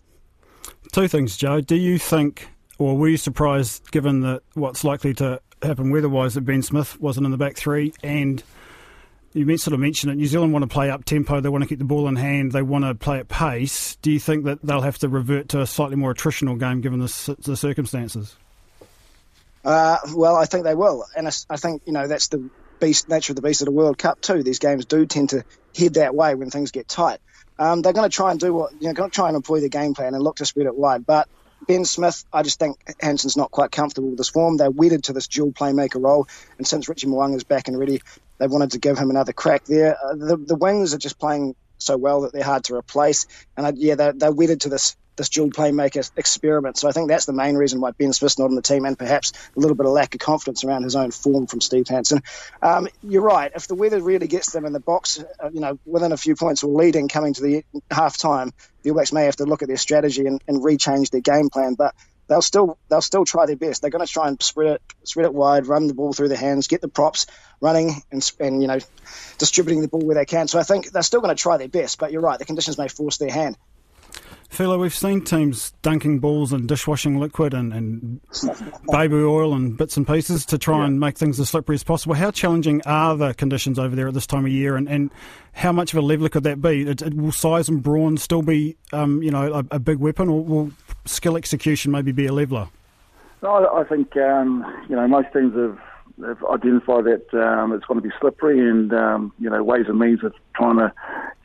Two 0.92 1.08
things, 1.08 1.38
Joe. 1.38 1.62
Do 1.62 1.76
you 1.76 1.98
think, 1.98 2.50
or 2.78 2.98
were 2.98 3.08
you 3.08 3.18
surprised, 3.18 3.92
given 3.92 4.22
that 4.22 4.44
what's 4.54 4.84
likely 4.84 5.14
to 5.16 5.42
happen 5.62 5.90
weather-wise, 5.90 6.34
that 6.34 6.42
Ben 6.42 6.62
Smith 6.62 7.00
wasn't 7.00 7.26
in 7.26 7.32
the 7.32 7.38
back 7.38 7.56
three 7.56 7.94
and 8.04 8.44
you 9.34 9.58
sort 9.58 9.74
of 9.74 9.80
mentioned 9.80 10.12
it. 10.12 10.16
New 10.16 10.26
Zealand 10.26 10.52
want 10.54 10.64
to 10.64 10.68
play 10.68 10.90
up 10.90 11.06
tempo. 11.06 11.40
They 11.40 11.50
want 11.50 11.64
to 11.64 11.68
keep 11.68 11.80
the 11.80 11.86
ball 11.86 12.08
in 12.08 12.16
hand. 12.16 12.52
They 12.52 12.62
want 12.62 12.86
to 12.86 12.96
play 12.96 13.20
at 13.20 13.30
pace. 13.30 13.96
Do 13.98 14.12
you 14.12 14.20
think 14.20 14.46
that 14.46 14.60
they'll 14.62 14.82
have 14.82 14.98
to 15.00 15.10
revert 15.10 15.50
to 15.50 15.62
a 15.62 15.68
slightly 15.68 15.96
more 15.96 16.14
attritional 16.14 16.60
game 16.60 16.82
given 16.82 17.00
the, 17.00 17.38
the 17.40 17.56
circumstances? 17.56 18.36
Uh, 19.64 19.98
well, 20.16 20.36
I 20.36 20.46
think 20.46 20.64
they 20.64 20.76
will, 20.76 21.06
and 21.16 21.28
I, 21.28 21.56
think 21.56 21.84
you 21.86 21.94
know 21.94 22.08
that's 22.08 22.30
the 22.30 22.50
beast 22.80 23.08
nature 23.10 23.32
of 23.32 23.36
the 23.36 23.44
beast 23.44 23.62
of 23.62 23.68
the 23.68 23.72
World 23.72 23.98
Cup 23.98 24.20
too. 24.20 24.42
These 24.42 24.58
games 24.58 24.86
do 24.86 25.06
tend 25.06 25.30
to 25.30 25.46
head 25.78 25.94
that 25.96 26.16
way 26.16 26.34
when 26.34 26.50
things 26.50 26.72
get 26.72 26.88
tight. 26.88 27.20
Um, 27.60 27.84
they're 27.84 27.94
going 27.94 28.10
to 28.10 28.14
try 28.14 28.32
and 28.32 28.40
do 28.40 28.54
what 28.54 28.74
you 28.82 28.88
know, 28.88 28.94
going 28.94 29.12
to 29.12 29.16
try 29.16 29.28
and 29.28 29.36
employ 29.36 29.60
the 29.60 29.70
game 29.70 29.94
plan 29.94 30.16
and 30.16 30.24
look 30.24 30.38
to 30.38 30.48
spread 30.48 30.66
it 30.66 30.76
wide, 30.76 31.06
but 31.06 31.30
Ben 31.68 31.86
Smith, 31.86 32.26
I 32.34 32.42
just 32.42 32.60
think 32.60 32.78
Hansen's 33.00 33.38
not 33.38 33.52
quite 33.52 33.72
comfortable 33.72 34.10
with 34.10 34.18
this 34.18 34.30
form. 34.30 34.58
They're 34.58 34.72
wedded 34.72 35.04
to 35.06 35.14
this 35.14 35.28
dual 35.28 35.52
playmaker 35.52 36.04
role, 36.04 36.28
and 36.58 36.66
since 36.66 36.90
Richie 36.90 37.08
is 37.08 37.44
back 37.44 37.68
and 37.68 37.78
ready, 37.78 38.02
they 38.42 38.48
wanted 38.48 38.72
to 38.72 38.80
give 38.80 38.98
him 38.98 39.12
another 39.12 39.34
crack 39.34 39.66
there. 39.66 39.96
Uh, 40.04 40.16
the, 40.16 40.36
the 40.36 40.56
wings 40.56 40.96
are 40.96 40.98
just 40.98 41.20
playing 41.20 41.56
so 41.78 41.96
well 41.96 42.22
that 42.22 42.34
they're 42.34 42.44
hard 42.44 42.64
to 42.66 42.76
replace, 42.76 43.28
and 43.56 43.68
uh, 43.68 43.72
yeah, 43.76 43.94
they're, 43.94 44.14
they're 44.14 44.32
wedded 44.32 44.62
to 44.62 44.70
this 44.70 44.98
this 45.16 45.30
dual 45.30 45.50
playmaker 45.50 46.10
experiment. 46.18 46.78
So 46.78 46.88
I 46.88 46.94
think 46.94 47.10
that's 47.10 47.26
the 47.26 47.34
main 47.34 47.56
reason 47.56 47.82
why 47.82 47.92
Ben 47.92 48.14
Smith's 48.14 48.40
not 48.40 48.46
on 48.46 48.56
the 48.56 48.64
team, 48.64 48.86
and 48.86 48.98
perhaps 48.98 49.34
a 49.56 49.60
little 49.60 49.76
bit 49.76 49.86
of 49.86 49.92
lack 49.92 50.16
of 50.16 50.22
confidence 50.22 50.64
around 50.64 50.84
his 50.84 50.96
own 50.96 51.12
form 51.12 51.46
from 51.46 51.62
Steve 51.62 51.88
Hansen. 51.88 52.24
Um, 52.64 52.88
you're 53.04 53.22
right. 53.22 53.52
If 53.54 53.68
the 53.68 53.76
weather 53.76 54.02
really 54.02 54.28
gets 54.28 54.52
them 54.52 54.66
in 54.66 54.74
the 54.74 54.80
box, 54.80 55.24
uh, 55.40 55.52
you 55.54 55.60
know, 55.60 55.78
within 55.86 56.14
a 56.14 56.18
few 56.18 56.36
points 56.36 56.64
or 56.64 56.76
leading 56.76 57.10
coming 57.10 57.36
to 57.36 57.44
the 57.44 57.64
half 57.92 58.18
time, 58.18 58.54
the 58.82 58.90
All 58.90 58.96
Blacks 58.96 59.14
may 59.14 59.26
have 59.26 59.36
to 59.36 59.46
look 59.46 59.62
at 59.62 59.68
their 59.68 59.78
strategy 59.78 60.26
and, 60.26 60.42
and 60.48 60.64
rechange 60.64 61.12
their 61.12 61.22
game 61.22 61.50
plan. 61.50 61.76
But 61.76 61.94
they'll 62.32 62.42
still 62.42 62.78
they'll 62.90 63.02
still 63.02 63.26
try 63.26 63.46
their 63.46 63.58
best. 63.58 63.82
They're 63.82 63.92
going 63.92 64.06
to 64.06 64.12
try 64.12 64.30
and 64.30 64.42
spread 64.42 64.76
it 64.76 64.82
spread 65.04 65.26
it 65.26 65.34
wide, 65.34 65.68
run 65.68 65.88
the 65.88 65.94
ball 65.94 66.14
through 66.14 66.30
their 66.30 66.38
hands, 66.38 66.68
get 66.68 66.80
the 66.80 66.88
props 66.88 67.26
running, 67.60 68.02
and 68.10 68.32
and 68.40 68.62
you 68.62 68.70
know 68.70 68.80
distributing 69.38 69.82
the 69.82 69.90
ball 69.90 70.00
where 70.00 70.16
they 70.16 70.26
can. 70.26 70.48
So 70.48 70.58
I 70.58 70.64
think 70.64 70.92
they're 70.92 71.04
still 71.04 71.20
going 71.20 71.36
to 71.36 71.42
try 71.42 71.58
their 71.58 71.68
best. 71.68 72.00
But 72.00 72.14
you're 72.14 72.22
right, 72.22 72.40
the 72.40 72.46
conditions 72.46 72.78
may 72.78 72.88
force 72.88 73.18
their 73.18 73.30
hand. 73.30 73.58
Filo, 74.52 74.78
we've 74.78 74.94
seen 74.94 75.22
teams 75.22 75.72
dunking 75.82 76.20
balls 76.20 76.52
in 76.52 76.68
dishwashing 76.68 77.18
liquid 77.18 77.54
and, 77.54 77.72
and 77.72 78.20
baby 78.92 79.16
oil 79.16 79.54
and 79.54 79.78
bits 79.78 79.96
and 79.96 80.06
pieces 80.06 80.46
to 80.48 80.58
try 80.58 80.80
yeah. 80.80 80.88
and 80.88 81.00
make 81.00 81.18
things 81.18 81.40
as 81.40 81.48
slippery 81.48 81.76
as 81.76 81.86
possible. 81.86 82.16
How 82.16 82.32
challenging 82.32 82.82
are 82.86 83.16
the 83.16 83.34
conditions 83.34 83.80
over 83.80 83.96
there 83.96 84.10
at 84.10 84.14
this 84.14 84.28
time 84.28 84.44
of 84.44 84.52
year, 84.52 84.76
and, 84.76 84.90
and 84.90 85.10
how 85.54 85.72
much 85.72 85.94
of 85.94 86.00
a 86.00 86.02
leveler 86.02 86.28
could 86.28 86.44
that 86.44 86.62
be? 86.62 86.82
It, 86.82 87.02
it, 87.02 87.14
will 87.14 87.32
size 87.32 87.70
and 87.70 87.82
brawn 87.82 88.18
still 88.18 88.42
be, 88.42 88.76
um, 88.92 89.24
you 89.24 89.32
know, 89.32 89.54
a, 89.54 89.76
a, 89.76 89.80
big 89.80 90.00
weapon, 90.00 90.28
or 90.28 90.44
will 90.44 90.72
skill 91.06 91.38
execution 91.38 91.94
maybe 91.94 92.12
be 92.12 92.26
a 92.26 92.34
leveler? 92.34 92.68
No, 93.42 93.74
I 93.74 93.86
think 93.86 94.18
um, 94.18 94.66
you 94.90 94.98
know 94.98 95.08
most 95.08 95.32
teams 95.32 95.56
have 95.56 95.80
they've 96.22 96.44
identified 96.46 97.06
that 97.06 97.34
um, 97.34 97.74
it's 97.74 97.86
going 97.86 98.02
to 98.02 98.08
be 98.08 98.14
slippery 98.20 98.60
and 98.60 98.94
um, 98.94 99.34
you 99.40 99.50
know 99.50 99.64
ways 99.64 99.86
and 99.88 100.00
means 100.00 100.24
of 100.24 100.34
trying 100.56 100.78
to 100.78 100.94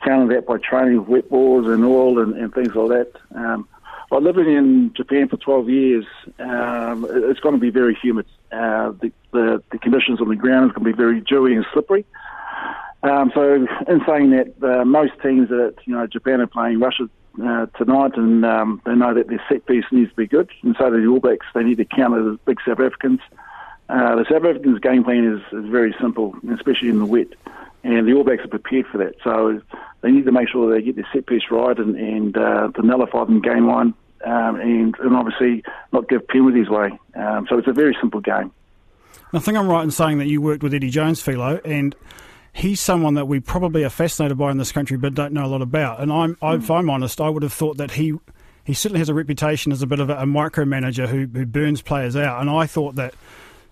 counter 0.03 0.33
that 0.33 0.45
by 0.45 0.57
training 0.57 0.99
with 0.99 1.07
wet 1.07 1.29
balls 1.29 1.67
and 1.67 1.83
oil 1.83 2.19
and, 2.19 2.35
and 2.35 2.53
things 2.53 2.73
like 2.75 2.89
that. 2.89 3.11
Um, 3.35 3.67
by 4.09 4.17
living 4.17 4.47
in 4.47 4.93
Japan 4.95 5.27
for 5.27 5.35
12 5.35 5.69
years, 5.69 6.05
um, 6.39 7.05
it's 7.09 7.41
going 7.41 7.55
to 7.55 7.59
be 7.59 7.71
very 7.71 7.97
humid. 8.01 8.25
Uh, 8.51 8.91
the, 9.01 9.11
the, 9.33 9.61
the 9.71 9.77
conditions 9.79 10.21
on 10.21 10.29
the 10.29 10.35
ground 10.35 10.69
is 10.69 10.75
going 10.75 10.85
to 10.85 10.93
be 10.93 10.97
very 10.97 11.19
dewy 11.19 11.55
and 11.55 11.65
slippery. 11.73 12.05
Um, 13.03 13.31
so, 13.33 13.53
in 13.53 14.01
saying 14.07 14.31
that, 14.31 14.53
uh, 14.63 14.85
most 14.85 15.11
teams 15.21 15.49
that 15.49 15.75
you 15.85 15.93
know 15.93 16.07
Japan 16.07 16.41
are 16.41 16.47
playing 16.47 16.79
Russia 16.79 17.09
uh, 17.43 17.67
tonight, 17.77 18.15
and 18.15 18.43
um, 18.45 18.81
they 18.85 18.95
know 18.95 19.13
that 19.13 19.27
their 19.27 19.43
set 19.49 19.65
piece 19.65 19.85
needs 19.91 20.09
to 20.09 20.15
be 20.15 20.25
good, 20.25 20.49
and 20.63 20.75
so 20.79 20.89
do 20.89 20.99
the 21.01 21.07
All 21.07 21.19
Blacks. 21.19 21.45
They 21.53 21.63
need 21.63 21.77
to 21.77 21.85
counter 21.85 22.23
the 22.23 22.39
big 22.45 22.57
South 22.65 22.79
Africans. 22.79 23.19
Uh, 23.89 24.15
the 24.17 24.25
South 24.29 24.43
Africans' 24.43 24.79
game 24.79 25.03
plan 25.03 25.23
is, 25.25 25.41
is 25.57 25.69
very 25.69 25.95
simple, 26.01 26.35
especially 26.53 26.89
in 26.89 26.99
the 26.99 27.05
wet, 27.05 27.27
and 27.83 28.07
the 28.07 28.13
All 28.13 28.23
Blacks 28.23 28.43
are 28.43 28.49
prepared 28.49 28.85
for 28.87 28.97
that. 28.97 29.15
So 29.23 29.61
they 30.01 30.11
need 30.11 30.25
to 30.25 30.31
make 30.31 30.49
sure 30.49 30.73
they 30.73 30.81
get 30.81 30.95
their 30.95 31.07
set 31.13 31.25
piece 31.25 31.43
right 31.49 31.77
and, 31.77 31.95
and 31.95 32.37
uh, 32.37 32.69
to 32.75 32.81
nullify 32.85 33.23
them 33.25 33.41
game 33.41 33.67
one, 33.67 33.93
um, 34.25 34.59
and, 34.59 34.95
and 34.99 35.15
obviously 35.15 35.63
not 35.93 36.09
give 36.09 36.27
penalties 36.27 36.67
away. 36.67 36.99
Um, 37.15 37.47
so 37.49 37.57
it's 37.57 37.67
a 37.67 37.73
very 37.73 37.95
simple 38.01 38.19
game. 38.19 38.51
I 39.33 39.39
think 39.39 39.57
I'm 39.57 39.67
right 39.67 39.83
in 39.83 39.91
saying 39.91 40.19
that 40.19 40.27
you 40.27 40.41
worked 40.41 40.63
with 40.63 40.73
Eddie 40.73 40.89
Jones, 40.89 41.21
Filo, 41.21 41.59
and 41.63 41.95
he's 42.53 42.81
someone 42.81 43.13
that 43.13 43.27
we 43.27 43.39
probably 43.39 43.83
are 43.83 43.89
fascinated 43.89 44.37
by 44.37 44.51
in 44.51 44.57
this 44.57 44.71
country, 44.71 44.97
but 44.97 45.13
don't 45.13 45.33
know 45.33 45.45
a 45.45 45.47
lot 45.47 45.61
about. 45.61 45.99
And 46.01 46.11
I'm, 46.11 46.35
mm. 46.35 46.57
if 46.57 46.71
I'm 46.71 46.89
honest, 46.89 47.21
I 47.21 47.29
would 47.29 47.43
have 47.43 47.53
thought 47.53 47.77
that 47.77 47.91
he 47.91 48.13
he 48.63 48.73
certainly 48.73 48.99
has 48.99 49.07
a 49.07 49.13
reputation 49.13 49.71
as 49.71 49.81
a 49.81 49.87
bit 49.87 50.01
of 50.01 50.09
a, 50.09 50.17
a 50.17 50.25
micromanager 50.25 51.07
who, 51.07 51.25
who 51.27 51.45
burns 51.45 51.81
players 51.81 52.17
out. 52.17 52.41
And 52.41 52.49
I 52.49 52.65
thought 52.65 52.95
that 52.95 53.13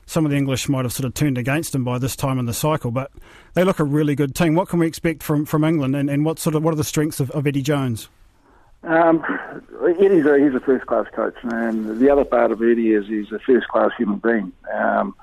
some 0.05 0.25
of 0.25 0.31
the 0.31 0.37
English 0.37 0.69
might 0.69 0.85
have 0.85 0.93
sort 0.93 1.05
of 1.05 1.13
turned 1.13 1.37
against 1.37 1.73
him 1.73 1.83
by 1.83 1.97
this 1.97 2.15
time 2.15 2.39
in 2.39 2.45
the 2.45 2.53
cycle, 2.53 2.91
but 2.91 3.11
they 3.53 3.63
look 3.63 3.79
a 3.79 3.83
really 3.83 4.15
good 4.15 4.35
team. 4.35 4.55
What 4.55 4.69
can 4.69 4.79
we 4.79 4.87
expect 4.87 5.23
from, 5.23 5.45
from 5.45 5.63
England, 5.63 5.95
and, 5.95 6.09
and 6.09 6.25
what 6.25 6.39
sort 6.39 6.55
of 6.55 6.63
what 6.63 6.73
are 6.73 6.77
the 6.77 6.83
strengths 6.83 7.19
of, 7.19 7.31
of 7.31 7.47
Eddie 7.47 7.61
Jones? 7.61 8.09
Um, 8.83 9.23
Eddie's 9.99 10.25
a, 10.25 10.37
he's 10.37 10.53
a 10.53 10.59
first 10.59 10.85
class 10.85 11.07
coach, 11.15 11.35
and 11.43 11.99
the 11.99 12.09
other 12.09 12.23
part 12.23 12.51
of 12.51 12.61
Eddie 12.61 12.93
is 12.93 13.07
he's 13.07 13.31
a 13.31 13.39
first 13.39 13.67
class 13.67 13.89
human 13.97 14.19
being. 14.19 14.51
Um, 14.71 15.15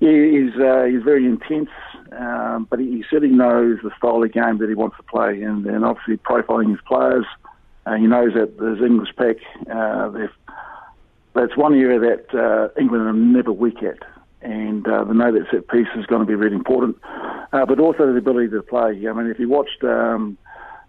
he's 0.00 0.54
uh, 0.56 0.84
he's 0.90 1.02
very 1.02 1.24
intense, 1.24 1.70
um, 2.10 2.66
but 2.68 2.80
he, 2.80 2.86
he 2.96 3.04
certainly 3.08 3.34
knows 3.34 3.78
the 3.84 3.92
style 3.96 4.22
of 4.22 4.32
game 4.32 4.58
that 4.58 4.68
he 4.68 4.74
wants 4.74 4.96
to 4.96 5.04
play, 5.04 5.40
and, 5.42 5.64
and 5.66 5.84
obviously 5.84 6.16
profiling 6.16 6.70
his 6.70 6.80
players. 6.86 7.26
Uh, 7.86 7.94
he 7.94 8.06
knows 8.06 8.34
that 8.34 8.50
his 8.60 8.84
English 8.84 9.14
pack, 9.16 9.36
uh, 9.72 10.08
they've 10.10 10.28
that's 11.34 11.56
one 11.56 11.74
area 11.74 11.98
that 12.00 12.34
uh, 12.34 12.80
England 12.80 13.06
are 13.06 13.12
never 13.12 13.52
weak 13.52 13.82
at, 13.82 13.98
and 14.42 14.86
uh, 14.86 15.04
they 15.04 15.14
know 15.14 15.32
that 15.32 15.46
set 15.50 15.68
piece 15.68 15.88
is 15.96 16.06
going 16.06 16.20
to 16.20 16.26
be 16.26 16.34
really 16.34 16.56
important. 16.56 16.96
Uh, 17.52 17.66
but 17.66 17.80
also 17.80 18.06
the 18.12 18.18
ability 18.18 18.48
to 18.48 18.62
play. 18.62 19.06
I 19.08 19.12
mean, 19.12 19.26
if 19.26 19.38
you 19.38 19.48
watched 19.48 19.82
um, 19.82 20.38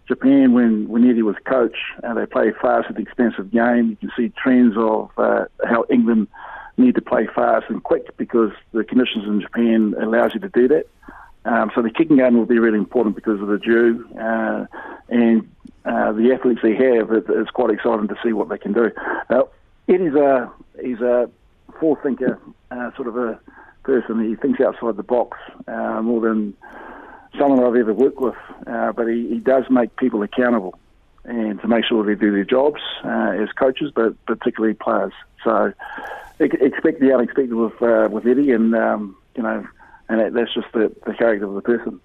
Japan, 0.08 0.54
when, 0.54 0.88
when 0.88 1.10
Eddie 1.10 1.22
was 1.22 1.36
coach, 1.46 1.78
uh, 2.04 2.14
they 2.14 2.26
play 2.26 2.52
fast 2.62 2.88
at 2.90 2.96
the 2.96 3.02
expense 3.02 3.36
of 3.38 3.52
game. 3.52 3.90
You 3.90 3.96
can 3.96 4.12
see 4.16 4.32
trends 4.38 4.76
of 4.78 5.10
uh, 5.18 5.46
how 5.64 5.86
England 5.90 6.28
need 6.78 6.96
to 6.96 7.02
play 7.02 7.28
fast 7.34 7.66
and 7.70 7.84
quick 7.84 8.16
because 8.18 8.52
the 8.74 8.84
conditions 8.84 9.26
in 9.26 9.42
Japan 9.42 9.96
allows 10.02 10.34
you 10.34 10.40
to 10.42 10.50
do 10.50 10.68
that. 10.68 10.88
Um, 11.46 11.72
so 11.74 11.82
the 11.82 11.90
kicking 11.90 12.18
game 12.18 12.38
will 12.38 12.46
be 12.46 12.60
really 12.60 12.78
important 12.78 13.16
because 13.16 13.42
of 13.42 13.48
the 13.48 13.58
dew 13.58 14.08
uh, 14.20 14.66
and 15.10 15.50
uh, 15.86 16.12
the 16.12 16.32
athletes 16.34 16.62
they 16.62 16.76
have. 16.76 17.12
It, 17.12 17.26
it's 17.30 17.50
quite 17.50 17.72
exciting 17.72 18.08
to 18.08 18.16
see 18.24 18.34
what 18.34 18.50
they 18.50 18.58
can 18.58 18.74
do. 18.74 18.92
Now, 19.92 20.06
is 20.06 20.16
a 20.16 20.52
he's 20.82 21.02
a 21.02 21.30
forethinker, 21.74 22.40
uh, 22.72 22.92
sort 22.96 23.08
of 23.10 23.18
a 23.18 23.40
person. 23.84 24.24
He 24.24 24.36
thinks 24.36 24.62
outside 24.62 24.96
the 24.96 25.04
box 25.04 25.38
uh, 25.68 26.02
more 26.02 26.22
than 26.22 26.56
someone 27.38 27.64
I've 27.64 27.76
ever 27.76 27.94
worked 27.94 28.20
with. 28.20 28.36
Uh, 28.66 28.94
but 28.94 29.08
he, 29.08 29.28
he 29.28 29.40
does 29.40 29.66
make 29.70 29.96
people 29.98 30.22
accountable 30.22 30.80
and 31.26 31.60
to 31.62 31.68
make 31.68 31.86
sure 31.86 32.06
they 32.06 32.16
do 32.16 32.32
their 32.32 32.46
jobs 32.46 32.82
uh, 33.04 33.36
as 33.38 33.50
coaches, 33.52 33.92
but 33.94 34.14
particularly 34.26 34.74
players. 34.74 35.14
So 35.44 35.74
expect 36.40 37.00
the 37.02 37.14
unexpected 37.14 37.54
with 37.54 37.82
uh, 37.82 38.08
with 38.10 38.26
Eddie, 38.26 38.52
and 38.52 38.74
um, 38.74 39.18
you 39.36 39.44
know, 39.44 39.68
and 40.08 40.36
that's 40.36 40.54
just 40.54 40.72
the, 40.74 40.96
the 41.06 41.14
character 41.14 41.46
of 41.46 41.54
the 41.54 41.62
person. 41.62 42.00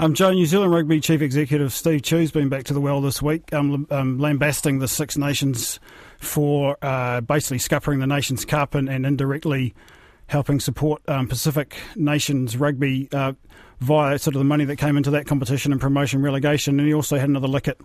Um, 0.00 0.14
Joe, 0.14 0.32
New 0.32 0.46
Zealand 0.46 0.70
Rugby 0.70 1.00
Chief 1.00 1.20
Executive 1.20 1.72
Steve 1.72 2.02
Tew's 2.02 2.30
been 2.30 2.48
back 2.48 2.62
to 2.64 2.72
the 2.72 2.80
well 2.80 3.00
this 3.00 3.20
week, 3.20 3.52
um, 3.52 3.84
um, 3.90 4.16
lambasting 4.20 4.78
the 4.78 4.86
Six 4.86 5.16
Nations 5.16 5.80
for 6.18 6.78
uh, 6.82 7.20
basically 7.20 7.58
scuppering 7.58 7.98
the 7.98 8.06
Nations 8.06 8.44
Cup 8.44 8.76
and, 8.76 8.88
and 8.88 9.04
indirectly 9.04 9.74
helping 10.28 10.60
support 10.60 11.02
um, 11.08 11.26
Pacific 11.26 11.76
Nations 11.96 12.56
rugby 12.56 13.08
uh, 13.10 13.32
via 13.80 14.20
sort 14.20 14.36
of 14.36 14.38
the 14.38 14.44
money 14.44 14.64
that 14.66 14.76
came 14.76 14.96
into 14.96 15.10
that 15.10 15.26
competition 15.26 15.72
and 15.72 15.80
promotion 15.80 16.22
relegation. 16.22 16.78
And 16.78 16.86
he 16.86 16.94
also 16.94 17.18
had 17.18 17.28
another 17.28 17.48
lick 17.48 17.66
at 17.66 17.78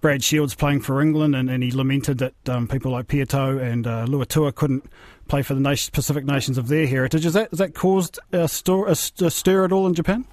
Brad 0.00 0.24
Shields 0.24 0.54
playing 0.54 0.80
for 0.80 1.02
England, 1.02 1.36
and, 1.36 1.50
and 1.50 1.62
he 1.62 1.72
lamented 1.72 2.16
that 2.18 2.48
um, 2.48 2.68
people 2.68 2.90
like 2.90 3.06
Piutau 3.06 3.60
and 3.60 3.86
uh, 3.86 4.06
Luatua 4.06 4.54
couldn't 4.54 4.86
play 5.28 5.42
for 5.42 5.52
the 5.52 5.90
Pacific 5.92 6.24
nations 6.24 6.56
of 6.56 6.68
their 6.68 6.86
heritage. 6.86 7.24
Has 7.24 7.34
that, 7.34 7.50
has 7.50 7.58
that 7.58 7.74
caused 7.74 8.18
a 8.32 8.48
stir, 8.48 8.86
a 8.86 8.94
stir 8.94 9.66
at 9.66 9.72
all 9.72 9.86
in 9.86 9.92
Japan? 9.92 10.24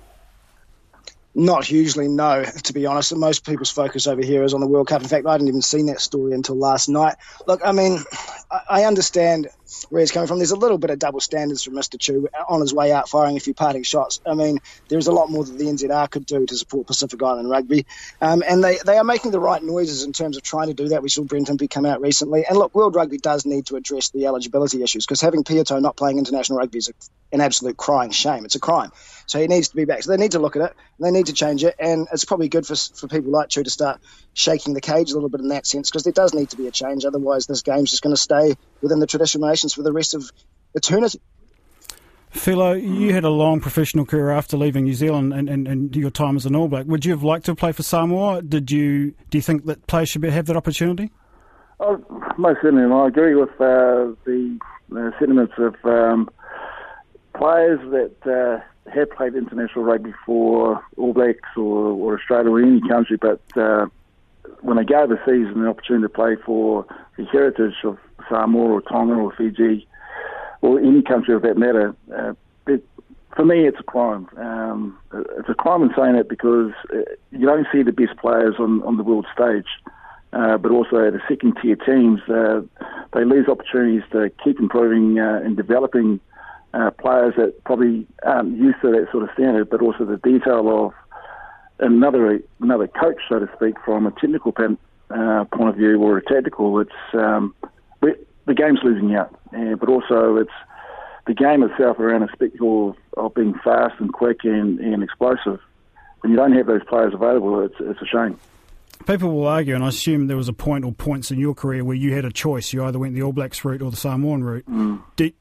Not 1.39 1.65
hugely, 1.65 2.07
no, 2.07 2.43
to 2.63 2.73
be 2.73 2.87
honest. 2.87 3.15
Most 3.15 3.45
people's 3.45 3.69
focus 3.69 4.07
over 4.07 4.23
here 4.23 4.43
is 4.43 4.55
on 4.55 4.59
the 4.59 4.65
World 4.65 4.87
Cup. 4.87 5.03
In 5.03 5.07
fact, 5.07 5.27
I 5.27 5.33
hadn't 5.33 5.47
even 5.47 5.61
seen 5.61 5.85
that 5.85 6.01
story 6.01 6.33
until 6.33 6.55
last 6.55 6.89
night. 6.89 7.15
Look, 7.45 7.61
I 7.63 7.73
mean, 7.73 7.99
I 8.67 8.85
understand 8.85 9.47
where 9.89 9.99
he's 9.99 10.11
coming 10.11 10.27
from. 10.27 10.39
There's 10.39 10.49
a 10.49 10.55
little 10.55 10.79
bit 10.79 10.89
of 10.89 10.97
double 10.97 11.19
standards 11.19 11.61
from 11.61 11.75
Mr. 11.75 11.99
Tew 11.99 12.27
on 12.49 12.61
his 12.61 12.73
way 12.73 12.91
out, 12.91 13.07
firing 13.07 13.37
a 13.37 13.39
few 13.39 13.53
parting 13.53 13.83
shots. 13.83 14.19
I 14.25 14.33
mean, 14.33 14.57
there's 14.87 15.05
a 15.05 15.11
lot 15.11 15.29
more 15.29 15.43
that 15.43 15.55
the 15.55 15.65
NZR 15.65 16.09
could 16.09 16.25
do 16.25 16.43
to 16.43 16.55
support 16.55 16.87
Pacific 16.87 17.21
Island 17.21 17.51
rugby. 17.51 17.85
Um, 18.19 18.41
and 18.47 18.63
they, 18.63 18.79
they 18.83 18.97
are 18.97 19.03
making 19.03 19.29
the 19.29 19.39
right 19.39 19.61
noises 19.61 20.05
in 20.05 20.13
terms 20.13 20.37
of 20.37 20.43
trying 20.43 20.69
to 20.69 20.73
do 20.73 20.87
that. 20.89 21.03
We 21.03 21.09
saw 21.09 21.23
Brent 21.23 21.49
Impey 21.49 21.67
come 21.67 21.85
out 21.85 22.01
recently. 22.01 22.45
And 22.47 22.57
look, 22.57 22.73
World 22.73 22.95
Rugby 22.95 23.19
does 23.19 23.45
need 23.45 23.67
to 23.67 23.75
address 23.75 24.09
the 24.09 24.25
eligibility 24.25 24.81
issues 24.81 25.05
because 25.05 25.21
having 25.21 25.43
Piutau 25.43 25.79
not 25.79 25.97
playing 25.97 26.17
international 26.17 26.57
rugby 26.57 26.79
is 26.79 26.91
an 27.31 27.41
absolute 27.41 27.77
crying 27.77 28.09
shame. 28.09 28.43
It's 28.43 28.55
a 28.55 28.59
crime. 28.59 28.91
So 29.27 29.39
he 29.39 29.47
needs 29.47 29.67
to 29.69 29.75
be 29.75 29.85
back. 29.85 30.03
So 30.03 30.11
they 30.11 30.17
need 30.17 30.31
to 30.31 30.39
look 30.39 30.55
at 30.55 30.61
it. 30.71 30.75
They 30.99 31.11
need 31.11 31.27
to 31.27 31.33
change 31.33 31.63
it. 31.63 31.75
And 31.77 32.07
it's 32.11 32.25
probably 32.25 32.47
good 32.47 32.65
for, 32.65 32.75
for 32.75 33.07
people 33.07 33.31
like 33.31 33.49
Tew 33.49 33.61
to 33.61 33.69
start 33.69 33.99
shaking 34.33 34.73
the 34.73 34.81
cage 34.81 35.11
a 35.11 35.13
little 35.13 35.29
bit 35.29 35.41
in 35.41 35.49
that 35.49 35.67
sense 35.67 35.91
because 35.91 36.03
there 36.03 36.13
does 36.13 36.33
need 36.33 36.49
to 36.51 36.57
be 36.57 36.67
a 36.67 36.71
change. 36.71 37.03
Otherwise, 37.03 37.45
this 37.45 37.61
game's 37.61 37.91
just 37.91 38.01
going 38.01 38.15
to 38.15 38.21
stay 38.21 38.55
within 38.81 38.99
the 38.99 39.07
traditional 39.07 39.47
nations 39.49 39.73
for 39.73 39.83
the 39.83 39.91
rest 39.91 40.15
of 40.15 40.31
eternity. 40.73 41.19
Filo, 42.29 42.73
you 42.73 43.13
had 43.13 43.23
a 43.23 43.29
long 43.29 43.59
professional 43.59 44.05
career 44.05 44.31
after 44.31 44.55
leaving 44.57 44.85
New 44.85 44.93
Zealand 44.93 45.33
and, 45.33 45.49
and, 45.49 45.67
and 45.67 45.95
your 45.95 46.09
time 46.09 46.35
as 46.37 46.45
an 46.45 46.55
All 46.55 46.67
Black. 46.67 46.85
Would 46.85 47.05
you 47.05 47.11
have 47.11 47.23
liked 47.23 47.45
to 47.45 47.55
play 47.55 47.71
for 47.71 47.83
Samoa? 47.83 48.41
Did 48.41 48.71
you 48.71 49.13
do 49.29 49.37
you 49.37 49.41
think 49.41 49.65
that 49.65 49.87
players 49.87 50.09
should 50.09 50.23
have 50.23 50.45
that 50.45 50.55
opportunity? 50.55 51.11
Oh, 51.79 52.03
most 52.37 52.59
certainly, 52.61 52.83
and 52.83 52.93
I 52.93 53.07
agree 53.07 53.35
with 53.35 53.49
uh, 53.59 54.13
the 54.25 54.59
uh, 54.95 55.11
sentiments 55.19 55.53
of 55.57 55.75
um, 55.83 56.29
players 57.35 57.79
that 57.91 58.15
uh, 58.25 58.63
have 58.93 59.09
played 59.11 59.35
international 59.35 59.85
rugby 59.85 60.13
for 60.25 60.83
All 60.97 61.13
Blacks 61.13 61.49
or, 61.55 61.91
or 61.91 62.17
Australia 62.17 62.51
or 62.51 62.61
any 62.61 62.81
country, 62.87 63.17
but 63.17 63.41
uh, 63.57 63.87
when 64.61 64.77
they 64.77 64.83
go 64.83 65.01
overseas 65.03 65.47
and 65.47 65.63
the 65.63 65.67
opportunity 65.67 66.03
to 66.03 66.09
play 66.09 66.35
for 66.45 66.85
the 67.17 67.25
heritage 67.25 67.75
of 67.83 67.97
Samoa 68.29 68.73
or 68.73 68.81
Tonga 68.81 69.13
or 69.13 69.33
Fiji 69.35 69.87
or 70.61 70.79
any 70.79 71.01
country 71.01 71.35
of 71.35 71.41
that 71.43 71.57
matter, 71.57 71.95
uh, 72.15 72.33
it, 72.67 72.83
for 73.35 73.45
me, 73.45 73.67
it's 73.67 73.79
a 73.79 73.83
crime. 73.83 74.27
Um, 74.37 74.97
it's 75.13 75.49
a 75.49 75.53
crime 75.53 75.83
in 75.83 75.91
saying 75.95 76.15
it 76.15 76.27
because 76.27 76.71
uh, 76.91 77.01
you 77.31 77.45
don't 77.45 77.67
see 77.71 77.83
the 77.83 77.91
best 77.91 78.17
players 78.17 78.55
on, 78.57 78.81
on 78.83 78.97
the 78.97 79.03
world 79.03 79.27
stage, 79.33 79.67
uh, 80.33 80.57
but 80.57 80.71
also 80.71 81.11
the 81.11 81.21
second 81.29 81.57
tier 81.61 81.75
teams. 81.75 82.19
Uh, 82.27 82.61
they 83.13 83.23
lose 83.23 83.47
opportunities 83.47 84.03
to 84.11 84.31
keep 84.43 84.59
improving 84.59 85.19
uh, 85.19 85.41
and 85.43 85.55
developing 85.55 86.19
uh, 86.77 86.91
players 86.91 87.33
that 87.37 87.63
probably 87.63 88.05
aren't 88.23 88.57
used 88.57 88.77
to 88.81 88.91
that 88.91 89.07
sort 89.11 89.23
of 89.23 89.29
standard, 89.33 89.69
but 89.69 89.81
also 89.81 90.05
the 90.05 90.17
detail 90.17 90.85
of 90.85 90.93
another 91.79 92.39
another 92.59 92.87
coach, 92.87 93.19
so 93.29 93.39
to 93.39 93.49
speak, 93.55 93.75
from 93.83 94.05
a 94.05 94.11
technical 94.11 94.53
uh, 95.09 95.45
point 95.45 95.69
of 95.69 95.75
view 95.75 96.01
or 96.01 96.17
a 96.17 96.23
tactical. 96.23 96.79
It's 96.79 96.91
um, 97.13 97.55
the 98.01 98.53
game's 98.53 98.79
losing 98.83 99.15
out, 99.15 99.33
uh, 99.55 99.75
but 99.75 99.89
also 99.89 100.37
it's 100.37 100.49
the 101.25 101.33
game 101.33 101.63
itself 101.63 101.99
around 101.99 102.23
a 102.23 102.31
spectacle 102.31 102.91
of, 102.91 103.25
of 103.25 103.33
being 103.33 103.53
fast 103.63 103.95
and 103.99 104.11
quick 104.13 104.39
and, 104.43 104.79
and 104.79 105.03
explosive. 105.03 105.59
When 106.21 106.31
you 106.31 106.37
don't 106.37 106.53
have 106.53 106.67
those 106.67 106.83
players 106.87 107.13
available, 107.13 107.61
it's 107.61 107.75
it's 107.79 108.01
a 108.01 108.05
shame. 108.05 108.39
People 109.05 109.31
will 109.31 109.47
argue, 109.47 109.75
and 109.75 109.83
I 109.83 109.89
assume 109.89 110.27
there 110.27 110.37
was 110.37 110.49
a 110.49 110.53
point 110.53 110.83
or 110.83 110.91
points 110.91 111.29
in 111.29 111.37
your 111.37 111.53
career 111.53 111.83
where 111.83 111.95
you 111.95 112.15
had 112.15 112.25
a 112.25 112.31
choice. 112.31 112.73
You 112.73 112.83
either 112.83 112.97
went 112.97 113.13
the 113.13 113.21
All 113.21 113.31
Blacks 113.31 113.63
route 113.63 113.81
or 113.81 113.91
the 113.91 113.97
Samoan 113.97 114.43
route. 114.43 114.65
Mm. 114.65 115.01
Did, 115.15 115.35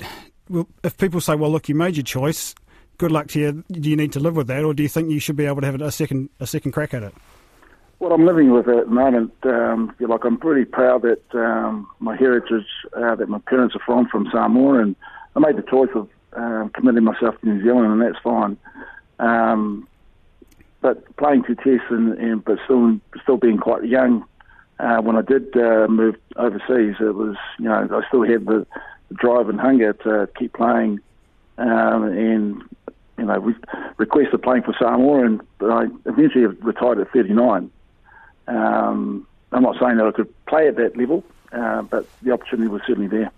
well, 0.48 0.68
if 0.82 0.96
people 0.96 1.20
say, 1.20 1.34
"Well, 1.34 1.50
look, 1.50 1.68
you 1.68 1.74
made 1.74 1.96
your 1.96 2.04
choice," 2.04 2.54
good 2.98 3.12
luck 3.12 3.28
to 3.28 3.40
you. 3.40 3.64
Do 3.70 3.88
you 3.88 3.96
need 3.96 4.12
to 4.12 4.20
live 4.20 4.36
with 4.36 4.46
that, 4.48 4.64
or 4.64 4.74
do 4.74 4.82
you 4.82 4.88
think 4.88 5.10
you 5.10 5.20
should 5.20 5.36
be 5.36 5.46
able 5.46 5.60
to 5.60 5.66
have 5.66 5.80
a 5.80 5.90
second 5.90 6.30
a 6.40 6.46
second 6.46 6.72
crack 6.72 6.94
at 6.94 7.02
it? 7.02 7.14
Well, 7.98 8.12
I'm 8.12 8.26
living 8.26 8.50
with 8.50 8.68
it 8.68 8.76
at 8.76 8.86
the 8.86 8.92
moment. 8.92 9.32
Um, 9.44 9.94
like 10.00 10.24
I'm 10.24 10.36
pretty 10.36 10.66
proud 10.66 11.02
that 11.02 11.22
um, 11.34 11.88
my 11.98 12.14
heritage, 12.14 12.66
uh, 12.94 13.14
that 13.14 13.28
my 13.28 13.38
parents 13.38 13.74
are 13.74 13.80
from, 13.86 14.06
from 14.08 14.28
Samoa, 14.30 14.80
and 14.80 14.96
I 15.34 15.40
made 15.40 15.56
the 15.56 15.62
choice 15.62 15.88
of 15.94 16.08
uh, 16.34 16.68
committing 16.74 17.04
myself 17.04 17.40
to 17.40 17.48
New 17.48 17.62
Zealand, 17.62 17.92
and 17.92 18.02
that's 18.02 18.22
fine. 18.22 18.58
Um, 19.18 19.88
but 20.82 21.16
playing 21.16 21.44
two 21.44 21.54
tests 21.54 21.86
and, 21.88 22.18
and 22.18 22.44
but 22.44 22.58
still 22.64 23.00
still 23.22 23.38
being 23.38 23.56
quite 23.56 23.84
young, 23.84 24.24
uh, 24.78 24.98
when 24.98 25.16
I 25.16 25.22
did 25.22 25.56
uh, 25.56 25.86
move 25.88 26.16
overseas, 26.36 26.96
it 27.00 27.14
was 27.14 27.36
you 27.58 27.64
know 27.64 27.88
I 27.90 28.06
still 28.08 28.24
had 28.24 28.44
the 28.44 28.66
drive 29.14 29.48
and 29.48 29.60
hunger 29.60 29.92
to 29.92 30.28
keep 30.38 30.52
playing, 30.52 31.00
um, 31.58 32.04
and 32.04 32.62
you 33.18 33.24
know, 33.24 33.40
we 33.40 33.54
requested 33.96 34.42
playing 34.42 34.62
for 34.62 34.74
Samoa, 34.78 35.24
and 35.24 35.40
I 35.60 35.86
eventually 36.04 36.46
retired 36.46 37.00
at 37.00 37.10
39. 37.12 37.70
Um, 38.48 39.26
I'm 39.52 39.62
not 39.62 39.76
saying 39.80 39.96
that 39.96 40.06
I 40.06 40.12
could 40.12 40.46
play 40.46 40.68
at 40.68 40.76
that 40.76 40.96
level, 40.96 41.24
uh, 41.52 41.82
but 41.82 42.06
the 42.22 42.32
opportunity 42.32 42.68
was 42.68 42.82
certainly 42.86 43.08
there. 43.08 43.30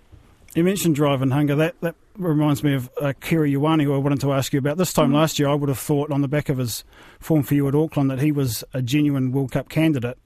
You 0.54 0.64
mentioned 0.64 0.96
drive 0.96 1.22
and 1.22 1.32
hunger. 1.32 1.54
That 1.54 1.80
that 1.82 1.94
reminds 2.16 2.64
me 2.64 2.74
of 2.74 2.90
uh, 3.00 3.12
Kiri 3.20 3.52
Ioane, 3.52 3.82
who 3.82 3.94
I 3.94 3.98
wanted 3.98 4.20
to 4.22 4.32
ask 4.32 4.52
you 4.52 4.58
about. 4.58 4.78
This 4.78 4.92
time 4.92 5.10
mm. 5.10 5.14
last 5.14 5.38
year, 5.38 5.48
I 5.48 5.54
would 5.54 5.68
have 5.68 5.78
thought 5.78 6.10
on 6.10 6.22
the 6.22 6.28
back 6.28 6.48
of 6.48 6.58
his 6.58 6.84
form 7.20 7.42
for 7.42 7.54
you 7.54 7.68
at 7.68 7.74
Auckland 7.74 8.10
that 8.10 8.20
he 8.20 8.32
was 8.32 8.64
a 8.72 8.82
genuine 8.82 9.30
World 9.30 9.52
Cup 9.52 9.68
candidate. 9.68 10.18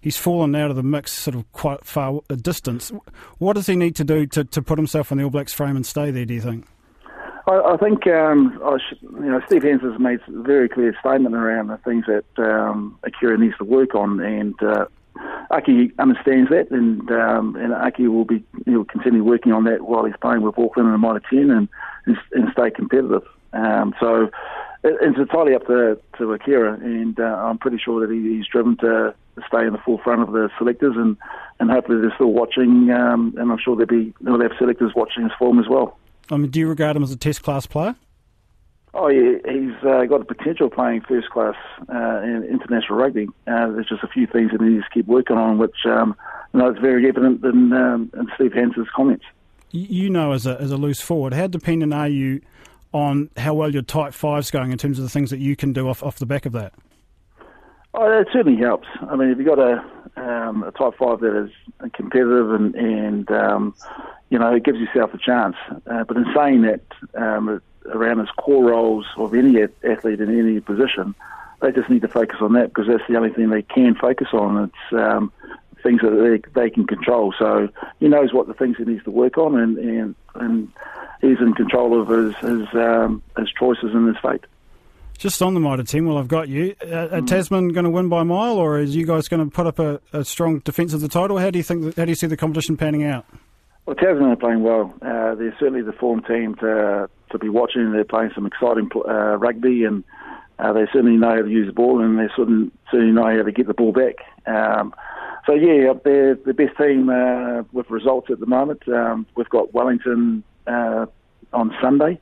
He's 0.00 0.16
fallen 0.16 0.54
out 0.54 0.70
of 0.70 0.76
the 0.76 0.82
mix 0.82 1.12
sort 1.12 1.34
of 1.34 1.50
quite 1.52 1.84
far 1.84 2.20
a 2.30 2.36
distance. 2.36 2.92
What 3.38 3.54
does 3.54 3.66
he 3.66 3.76
need 3.76 3.96
to 3.96 4.04
do 4.04 4.26
to, 4.26 4.44
to 4.44 4.62
put 4.62 4.78
himself 4.78 5.10
in 5.12 5.18
the 5.18 5.24
All 5.24 5.30
Blacks 5.30 5.52
frame 5.52 5.76
and 5.76 5.84
stay 5.84 6.10
there, 6.10 6.24
do 6.24 6.34
you 6.34 6.40
think? 6.40 6.66
I, 7.48 7.74
I 7.74 7.76
think 7.78 8.06
um, 8.06 8.60
I 8.64 8.76
should, 8.86 9.00
you 9.02 9.30
know 9.30 9.40
Steve 9.46 9.62
Hansen 9.62 9.92
has 9.92 10.00
made 10.00 10.20
a 10.28 10.42
very 10.42 10.68
clear 10.68 10.94
statement 11.00 11.34
around 11.34 11.68
the 11.68 11.78
things 11.78 12.04
that 12.06 12.24
um, 12.38 12.98
Akira 13.04 13.38
needs 13.38 13.56
to 13.58 13.64
work 13.64 13.94
on, 13.94 14.20
and 14.20 14.54
uh, 14.62 14.86
Aki 15.50 15.92
understands 15.98 16.50
that, 16.50 16.70
and 16.70 17.10
um, 17.10 17.56
and 17.56 17.72
Aki 17.72 18.08
will 18.08 18.26
be 18.26 18.44
he'll 18.66 18.84
continue 18.84 19.24
working 19.24 19.52
on 19.52 19.64
that 19.64 19.82
while 19.82 20.04
he's 20.04 20.16
playing 20.20 20.42
with 20.42 20.58
Auckland 20.58 20.88
in 20.88 20.92
the 20.92 20.98
Mitre 20.98 21.22
ten 21.30 21.50
and 21.50 21.68
and, 22.06 22.16
and 22.32 22.52
stay 22.52 22.70
competitive. 22.70 23.22
Um, 23.52 23.94
so 24.00 24.30
it, 24.84 24.96
it's 25.00 25.18
entirely 25.18 25.54
up 25.54 25.66
to, 25.66 25.98
to 26.18 26.32
Akira, 26.32 26.74
and 26.74 27.18
uh, 27.18 27.22
I'm 27.22 27.58
pretty 27.58 27.78
sure 27.78 28.06
that 28.06 28.12
he, 28.12 28.36
he's 28.36 28.46
driven 28.46 28.76
to 28.78 29.14
stay 29.46 29.66
in 29.66 29.72
the 29.72 29.78
forefront 29.78 30.22
of 30.22 30.32
the 30.32 30.50
selectors, 30.58 30.94
and, 30.96 31.16
and 31.60 31.70
hopefully 31.70 32.00
they're 32.00 32.14
still 32.14 32.32
watching, 32.32 32.90
um, 32.90 33.34
and 33.38 33.50
I'm 33.50 33.58
sure 33.58 33.76
there'll 33.76 33.86
be 33.86 34.14
they'll 34.20 34.40
have 34.40 34.52
selectors 34.58 34.92
watching 34.94 35.24
his 35.24 35.32
form 35.38 35.58
as 35.58 35.66
well. 35.68 35.98
I 36.30 36.36
mean, 36.36 36.50
do 36.50 36.60
you 36.60 36.68
regard 36.68 36.96
him 36.96 37.02
as 37.02 37.10
a 37.10 37.16
test 37.16 37.42
class 37.42 37.66
player? 37.66 37.96
Oh, 38.94 39.08
yeah, 39.08 39.38
he's 39.44 39.74
uh, 39.84 40.04
got 40.06 40.26
the 40.26 40.34
potential 40.34 40.66
of 40.66 40.72
playing 40.72 41.02
first 41.02 41.28
class 41.30 41.54
uh, 41.92 42.20
in 42.22 42.44
international 42.50 42.98
rugby. 42.98 43.28
Uh, 43.46 43.68
there's 43.70 43.88
just 43.88 44.02
a 44.02 44.08
few 44.08 44.26
things 44.26 44.50
that 44.50 44.60
he 44.60 44.68
needs 44.68 44.84
to 44.84 44.90
keep 44.90 45.06
working 45.06 45.36
on, 45.36 45.58
which 45.58 45.76
um, 45.84 46.16
you 46.52 46.60
know, 46.60 46.68
it's 46.68 46.80
very 46.80 47.06
evident 47.08 47.44
in, 47.44 47.72
um, 47.72 48.10
in 48.14 48.28
Steve 48.34 48.52
Hansen's 48.54 48.88
comments. 48.94 49.24
You 49.70 50.08
know, 50.08 50.32
as 50.32 50.46
a, 50.46 50.58
as 50.60 50.70
a 50.70 50.78
loose 50.78 51.00
forward, 51.00 51.34
how 51.34 51.46
dependent 51.46 51.92
are 51.92 52.08
you 52.08 52.40
on 52.92 53.30
how 53.36 53.54
well 53.54 53.72
your 53.72 53.82
tight 53.82 54.14
five's 54.14 54.50
going 54.50 54.72
in 54.72 54.78
terms 54.78 54.98
of 54.98 55.04
the 55.04 55.10
things 55.10 55.30
that 55.30 55.38
you 55.38 55.56
can 55.56 55.72
do 55.72 55.88
off, 55.88 56.02
off 56.02 56.18
the 56.18 56.26
back 56.26 56.46
of 56.46 56.52
that? 56.52 56.72
Oh, 57.94 58.20
it 58.20 58.28
certainly 58.32 58.60
helps. 58.60 58.86
I 59.00 59.16
mean, 59.16 59.30
if 59.30 59.38
you've 59.38 59.46
got 59.46 59.58
a, 59.58 59.84
um, 60.16 60.62
a 60.62 60.70
top 60.72 60.96
five 60.96 61.20
that 61.20 61.44
is 61.44 61.50
competitive 61.94 62.52
and, 62.52 62.74
and 62.74 63.30
um, 63.30 63.74
you 64.30 64.38
know, 64.38 64.54
it 64.54 64.64
gives 64.64 64.78
yourself 64.78 65.14
a 65.14 65.18
chance. 65.18 65.56
Uh, 65.86 66.04
but 66.04 66.16
in 66.16 66.26
saying 66.34 66.62
that, 66.62 66.82
um, 67.14 67.60
around 67.86 68.18
his 68.18 68.28
core 68.36 68.64
roles 68.64 69.06
of 69.16 69.34
any 69.34 69.62
athlete 69.62 70.20
in 70.20 70.38
any 70.38 70.60
position, 70.60 71.14
they 71.60 71.72
just 71.72 71.88
need 71.88 72.02
to 72.02 72.08
focus 72.08 72.38
on 72.40 72.52
that 72.52 72.68
because 72.68 72.86
that's 72.86 73.02
the 73.08 73.16
only 73.16 73.30
thing 73.30 73.50
they 73.50 73.62
can 73.62 73.94
focus 73.94 74.28
on. 74.32 74.64
It's 74.64 75.00
um, 75.00 75.32
things 75.88 76.00
that 76.02 76.42
they, 76.54 76.60
they 76.60 76.70
can 76.70 76.86
control. 76.86 77.34
So 77.38 77.68
he 78.00 78.08
knows 78.08 78.32
what 78.32 78.46
the 78.46 78.54
things 78.54 78.76
he 78.76 78.84
needs 78.84 79.04
to 79.04 79.10
work 79.10 79.38
on, 79.38 79.58
and 79.58 79.78
and, 79.78 80.14
and 80.34 80.68
he's 81.20 81.38
in 81.40 81.54
control 81.54 82.00
of 82.00 82.08
his 82.08 82.36
his, 82.36 82.74
um, 82.74 83.22
his 83.36 83.48
choices 83.58 83.94
and 83.94 84.06
his 84.08 84.16
fate. 84.22 84.44
Just 85.16 85.42
on 85.42 85.54
the 85.54 85.60
Mitre 85.60 85.82
ten, 85.82 86.06
well, 86.06 86.18
I've 86.18 86.28
got 86.28 86.48
you. 86.48 86.76
Uh, 86.80 87.08
are 87.08 87.20
mm. 87.20 87.26
Tasman 87.26 87.72
going 87.72 87.84
to 87.84 87.90
win 87.90 88.08
by 88.08 88.20
a 88.20 88.24
mile, 88.24 88.56
or 88.56 88.78
is 88.78 88.94
you 88.94 89.06
guys 89.06 89.26
going 89.28 89.44
to 89.44 89.50
put 89.50 89.66
up 89.66 89.78
a, 89.78 90.00
a 90.12 90.24
strong 90.24 90.60
defence 90.60 90.92
of 90.92 91.00
the 91.00 91.08
title? 91.08 91.38
How 91.38 91.50
do 91.50 91.58
you 91.58 91.64
think? 91.64 91.96
How 91.96 92.04
do 92.04 92.10
you 92.10 92.14
see 92.14 92.28
the 92.28 92.36
competition 92.36 92.76
panning 92.76 93.04
out? 93.04 93.24
Well, 93.86 93.96
Tasman 93.96 94.30
are 94.30 94.36
playing 94.36 94.62
well. 94.62 94.94
Uh, 95.00 95.34
they're 95.34 95.56
certainly 95.58 95.82
the 95.82 95.92
form 95.92 96.22
team 96.22 96.54
to 96.56 97.08
to 97.30 97.38
be 97.38 97.48
watching. 97.48 97.92
They're 97.92 98.04
playing 98.04 98.30
some 98.34 98.46
exciting 98.46 98.90
uh, 98.94 99.36
rugby, 99.38 99.84
and 99.84 100.04
uh, 100.58 100.72
they 100.72 100.86
certainly 100.92 101.16
know 101.16 101.30
how 101.30 101.42
to 101.42 101.50
use 101.50 101.66
the 101.66 101.72
ball, 101.72 102.00
and 102.00 102.18
they 102.18 102.28
certainly, 102.36 102.70
certainly 102.90 103.12
know 103.12 103.24
how 103.24 103.42
to 103.42 103.52
get 103.52 103.66
the 103.66 103.74
ball 103.74 103.92
back. 103.92 104.16
Um, 104.46 104.94
so 105.48 105.54
yeah, 105.54 105.94
they're 106.04 106.34
the 106.34 106.52
best 106.52 106.76
team 106.76 107.08
uh, 107.08 107.62
with 107.72 107.88
results 107.90 108.30
at 108.30 108.38
the 108.38 108.46
moment. 108.46 108.86
Um, 108.86 109.26
we've 109.34 109.48
got 109.48 109.72
Wellington 109.72 110.44
uh, 110.66 111.06
on 111.52 111.74
Sunday. 111.80 112.20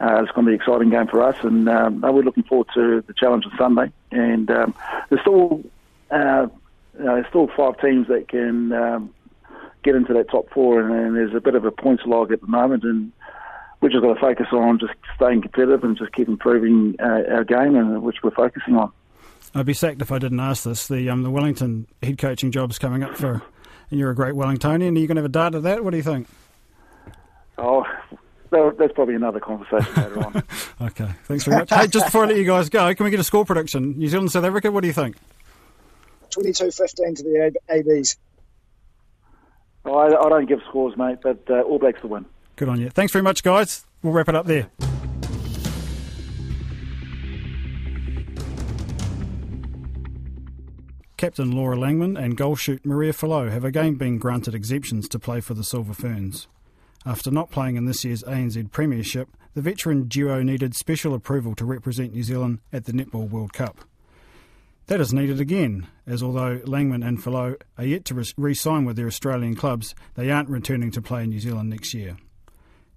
Uh, 0.00 0.22
it's 0.22 0.32
going 0.32 0.44
to 0.44 0.50
be 0.50 0.54
an 0.54 0.60
exciting 0.60 0.90
game 0.90 1.06
for 1.06 1.22
us, 1.22 1.36
and 1.42 1.68
um, 1.68 2.00
we're 2.02 2.22
looking 2.22 2.42
forward 2.42 2.66
to 2.74 3.02
the 3.06 3.14
challenge 3.14 3.46
on 3.46 3.52
Sunday. 3.56 3.92
And 4.10 4.50
um, 4.50 4.74
there's 5.08 5.22
still 5.22 5.62
uh, 6.10 6.48
know, 6.98 7.14
there's 7.14 7.26
still 7.28 7.48
five 7.56 7.78
teams 7.80 8.08
that 8.08 8.28
can 8.28 8.72
um, 8.72 9.14
get 9.82 9.94
into 9.94 10.12
that 10.14 10.30
top 10.30 10.50
four, 10.50 10.80
and, 10.80 10.92
and, 10.92 11.16
there's 11.16 11.34
a 11.34 11.40
bit 11.40 11.54
of 11.54 11.64
a 11.64 11.70
points 11.70 12.04
log 12.06 12.32
at 12.32 12.40
the 12.40 12.46
moment, 12.46 12.84
and 12.84 13.12
we're 13.80 13.88
just 13.88 14.02
got 14.02 14.14
to 14.14 14.20
focus 14.20 14.48
on 14.52 14.78
just 14.78 14.94
staying 15.14 15.42
competitive 15.42 15.84
and 15.84 15.96
just 15.96 16.12
keep 16.12 16.28
improving 16.28 16.96
uh, 17.00 17.22
our 17.30 17.44
game, 17.44 17.76
and 17.76 18.02
which 18.02 18.22
we're 18.22 18.30
focusing 18.30 18.76
on. 18.76 18.92
I'd 19.56 19.64
be 19.64 19.72
sacked 19.72 20.02
if 20.02 20.12
I 20.12 20.18
didn't 20.18 20.40
ask 20.40 20.64
this. 20.64 20.86
The 20.86 21.08
um, 21.08 21.22
the 21.22 21.30
Wellington 21.30 21.86
head 22.02 22.18
coaching 22.18 22.50
job's 22.50 22.78
coming 22.78 23.02
up 23.02 23.16
for, 23.16 23.42
and 23.90 23.98
you're 23.98 24.10
a 24.10 24.14
great 24.14 24.34
Wellingtonian. 24.34 24.94
Are 24.94 25.00
you 25.00 25.06
going 25.06 25.16
to 25.16 25.22
have 25.22 25.24
a 25.24 25.30
dart 25.30 25.54
at 25.54 25.62
that? 25.62 25.82
What 25.82 25.92
do 25.92 25.96
you 25.96 26.02
think? 26.02 26.28
Oh, 27.56 27.86
that's 28.50 28.92
probably 28.92 29.14
another 29.14 29.40
conversation 29.40 29.94
later 29.94 30.22
on. 30.22 30.42
okay, 30.82 31.08
thanks 31.24 31.44
very 31.44 31.60
much. 31.60 31.70
hey, 31.70 31.86
just 31.86 32.04
before 32.06 32.24
I 32.24 32.26
let 32.26 32.36
you 32.36 32.44
guys 32.44 32.68
go, 32.68 32.94
can 32.94 33.04
we 33.04 33.10
get 33.10 33.18
a 33.18 33.24
score 33.24 33.46
prediction? 33.46 33.96
New 33.96 34.08
Zealand, 34.08 34.30
South 34.30 34.44
Africa, 34.44 34.70
what 34.70 34.82
do 34.82 34.88
you 34.88 34.92
think? 34.92 35.16
22-15 36.32 37.16
to 37.16 37.22
the 37.22 37.52
ABs. 37.70 38.18
Oh, 39.86 39.94
I, 39.94 40.08
I, 40.08 40.28
don't 40.28 40.46
give 40.46 40.60
scores, 40.68 40.98
mate, 40.98 41.18
but 41.22 41.40
uh, 41.48 41.62
All 41.62 41.78
Blacks 41.78 42.02
to 42.02 42.08
win. 42.08 42.26
Good 42.56 42.68
on 42.68 42.78
you. 42.78 42.90
Thanks 42.90 43.12
very 43.12 43.22
much, 43.22 43.42
guys. 43.42 43.86
We'll 44.02 44.12
wrap 44.12 44.28
it 44.28 44.34
up 44.34 44.44
there. 44.44 44.68
Captain 51.16 51.50
Laura 51.50 51.78
Langman 51.78 52.22
and 52.22 52.36
goal 52.36 52.56
shoot 52.56 52.84
Maria 52.84 53.12
Folau 53.12 53.50
have 53.50 53.64
again 53.64 53.94
been 53.94 54.18
granted 54.18 54.54
exemptions 54.54 55.08
to 55.08 55.18
play 55.18 55.40
for 55.40 55.54
the 55.54 55.64
Silver 55.64 55.94
Ferns. 55.94 56.46
After 57.06 57.30
not 57.30 57.50
playing 57.50 57.76
in 57.76 57.86
this 57.86 58.04
year's 58.04 58.22
ANZ 58.24 58.70
Premiership, 58.70 59.30
the 59.54 59.62
veteran 59.62 60.08
duo 60.08 60.42
needed 60.42 60.74
special 60.74 61.14
approval 61.14 61.54
to 61.54 61.64
represent 61.64 62.12
New 62.12 62.22
Zealand 62.22 62.58
at 62.70 62.84
the 62.84 62.92
Netball 62.92 63.30
World 63.30 63.54
Cup. 63.54 63.78
That 64.88 65.00
is 65.00 65.14
needed 65.14 65.40
again, 65.40 65.86
as 66.06 66.22
although 66.22 66.58
Langman 66.58 67.06
and 67.06 67.18
Folau 67.18 67.56
are 67.78 67.84
yet 67.84 68.04
to 68.06 68.24
re 68.36 68.52
sign 68.52 68.84
with 68.84 68.96
their 68.96 69.06
Australian 69.06 69.54
clubs, 69.54 69.94
they 70.16 70.30
aren't 70.30 70.50
returning 70.50 70.90
to 70.90 71.00
play 71.00 71.24
in 71.24 71.30
New 71.30 71.40
Zealand 71.40 71.70
next 71.70 71.94
year. 71.94 72.18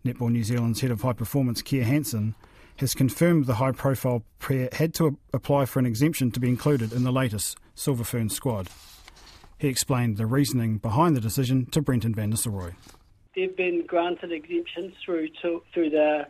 Netball 0.04 0.32
New 0.32 0.44
Zealand's 0.44 0.82
head 0.82 0.92
of 0.92 1.04
high 1.04 1.14
performance, 1.14 1.62
Keir 1.62 1.86
Hansen, 1.86 2.36
has 2.80 2.94
confirmed 2.94 3.46
the 3.46 3.56
high 3.56 3.72
profile 3.72 4.24
pair 4.40 4.70
had 4.74 4.94
to 4.96 5.18
apply 5.34 5.66
for 5.66 5.80
an 5.80 5.86
exemption 5.86 6.32
to 6.32 6.40
be 6.40 6.50
included 6.50 6.94
in 6.94 7.04
the 7.04 7.12
latest 7.12 7.58
Silver 7.76 8.04
Fern 8.04 8.30
squad. 8.30 8.70
He 9.58 9.68
explained 9.68 10.18
the 10.18 10.26
reasoning 10.26 10.78
behind 10.78 11.16
the 11.16 11.22
decision 11.22 11.66
to 11.68 11.82
Brenton 11.82 12.16
Vannisselroy 12.16 12.76
they've 13.40 13.56
been 13.56 13.86
granted 13.86 14.32
exemptions 14.32 14.94
through 15.04 15.30
to, 15.42 15.62
through 15.74 15.90
the 15.90 16.28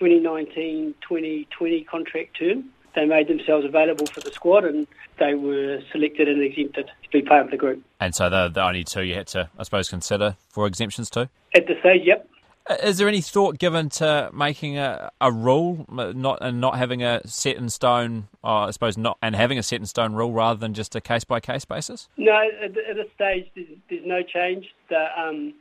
2019-2020 0.00 1.86
contract 1.86 2.38
term. 2.38 2.70
They 2.94 3.06
made 3.06 3.26
themselves 3.26 3.64
available 3.64 4.06
for 4.06 4.20
the 4.20 4.30
squad 4.30 4.64
and 4.64 4.86
they 5.18 5.34
were 5.34 5.80
selected 5.90 6.28
and 6.28 6.42
exempted 6.42 6.86
to 6.86 7.10
be 7.10 7.22
part 7.22 7.44
of 7.44 7.50
the 7.50 7.56
group. 7.56 7.82
And 7.98 8.14
so 8.14 8.30
they're 8.30 8.48
the 8.48 8.64
only 8.64 8.84
two 8.84 9.02
you 9.02 9.14
had 9.14 9.26
to, 9.28 9.50
I 9.58 9.64
suppose, 9.64 9.88
consider 9.88 10.36
for 10.48 10.66
exemptions 10.66 11.10
too? 11.10 11.28
At 11.54 11.66
the 11.66 11.74
stage, 11.80 12.02
yep. 12.04 12.28
Uh, 12.66 12.76
is 12.82 12.96
there 12.98 13.08
any 13.08 13.20
thought 13.20 13.58
given 13.58 13.90
to 13.90 14.30
making 14.32 14.78
a, 14.78 15.10
a 15.20 15.30
rule, 15.30 15.84
not 15.88 16.38
and 16.40 16.60
not 16.60 16.78
having 16.78 17.02
a 17.02 17.20
set 17.26 17.56
in 17.56 17.68
stone, 17.68 18.28
I 18.42 18.70
suppose, 18.70 18.96
not 18.96 19.18
and 19.20 19.36
having 19.36 19.58
a 19.58 19.62
set 19.62 19.80
in 19.80 19.86
stone 19.86 20.14
rule 20.14 20.32
rather 20.32 20.58
than 20.58 20.72
just 20.72 20.96
a 20.96 21.00
case 21.00 21.24
by 21.24 21.40
case 21.40 21.64
basis? 21.64 22.08
No, 22.16 22.32
at, 22.32 22.70
at 22.70 22.96
this 22.96 23.06
stage, 23.14 23.46
there's, 23.54 23.68
there's 23.90 24.06
no 24.06 24.22
change. 24.22 24.66
The 24.88 25.06
um, 25.16 25.54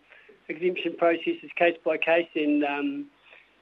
exemption 0.47 0.95
process 0.97 1.35
is 1.43 1.51
case 1.57 1.75
by 1.83 1.97
case, 1.97 2.29
and 2.35 2.63
um, 2.63 3.05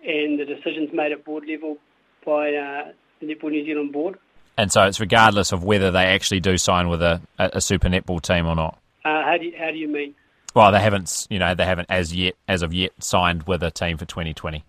and 0.04 0.40
the 0.40 0.46
decisions 0.46 0.90
made 0.94 1.12
at 1.12 1.26
board 1.26 1.46
level 1.48 1.78
by 2.26 2.54
uh, 2.54 2.92
the 3.20 3.28
Netball 3.28 3.52
New 3.52 3.66
Zealand 3.66 3.92
board. 3.92 4.18
And 4.58 4.72
so 4.72 4.84
it's 4.86 5.00
regardless 5.00 5.52
of 5.52 5.64
whether 5.64 5.90
they 5.90 6.06
actually 6.06 6.42
do 6.42 6.58
sign 6.58 6.90
with 6.90 7.02
a, 7.02 7.22
a 7.40 7.62
super 7.62 7.88
netball 7.88 8.22
team 8.22 8.46
or 8.46 8.56
not. 8.56 8.78
Uh, 9.04 9.24
how 9.24 9.38
do 9.40 9.46
you, 9.46 9.54
how 9.58 9.72
do 9.72 9.78
you 9.78 9.88
mean? 9.88 10.14
Well, 10.54 10.72
they 10.72 10.82
haven't, 10.82 11.28
you 11.30 11.40
know, 11.40 11.56
they 11.56 11.66
haven't 11.66 11.88
as 11.90 12.14
yet, 12.14 12.36
as 12.48 12.62
of 12.62 12.74
yet, 12.74 12.92
signed 13.00 13.44
with 13.44 13.64
a 13.64 13.72
team 13.72 13.98
for 13.98 14.06
2020. 14.06 14.64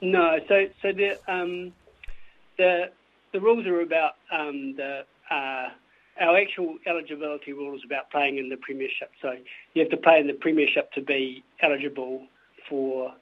No, 0.00 0.38
so 0.48 0.66
so 0.82 0.92
the 0.92 1.16
um, 1.32 1.72
the 2.58 2.90
the 3.32 3.40
rules 3.40 3.66
are 3.66 3.80
about 3.80 4.14
um, 4.32 4.74
the 4.76 5.04
uh, 5.30 5.68
our 6.20 6.36
actual 6.36 6.76
eligibility 6.86 7.52
rule 7.52 7.74
is 7.76 7.82
about 7.84 8.10
playing 8.10 8.38
in 8.38 8.48
the 8.48 8.56
Premiership. 8.56 9.10
So 9.20 9.32
you 9.74 9.82
have 9.82 9.90
to 9.90 9.96
play 9.96 10.18
in 10.18 10.26
the 10.26 10.34
Premiership 10.34 10.92
to 10.92 11.00
be 11.00 11.44
eligible 11.62 12.26
for 12.68 13.12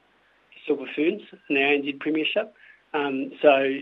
Silver 0.66 0.86
Ferns 0.96 1.22
in 1.48 1.54
the 1.54 1.60
ANZ 1.60 2.00
Premiership. 2.00 2.54
Um, 2.94 3.30
so 3.42 3.78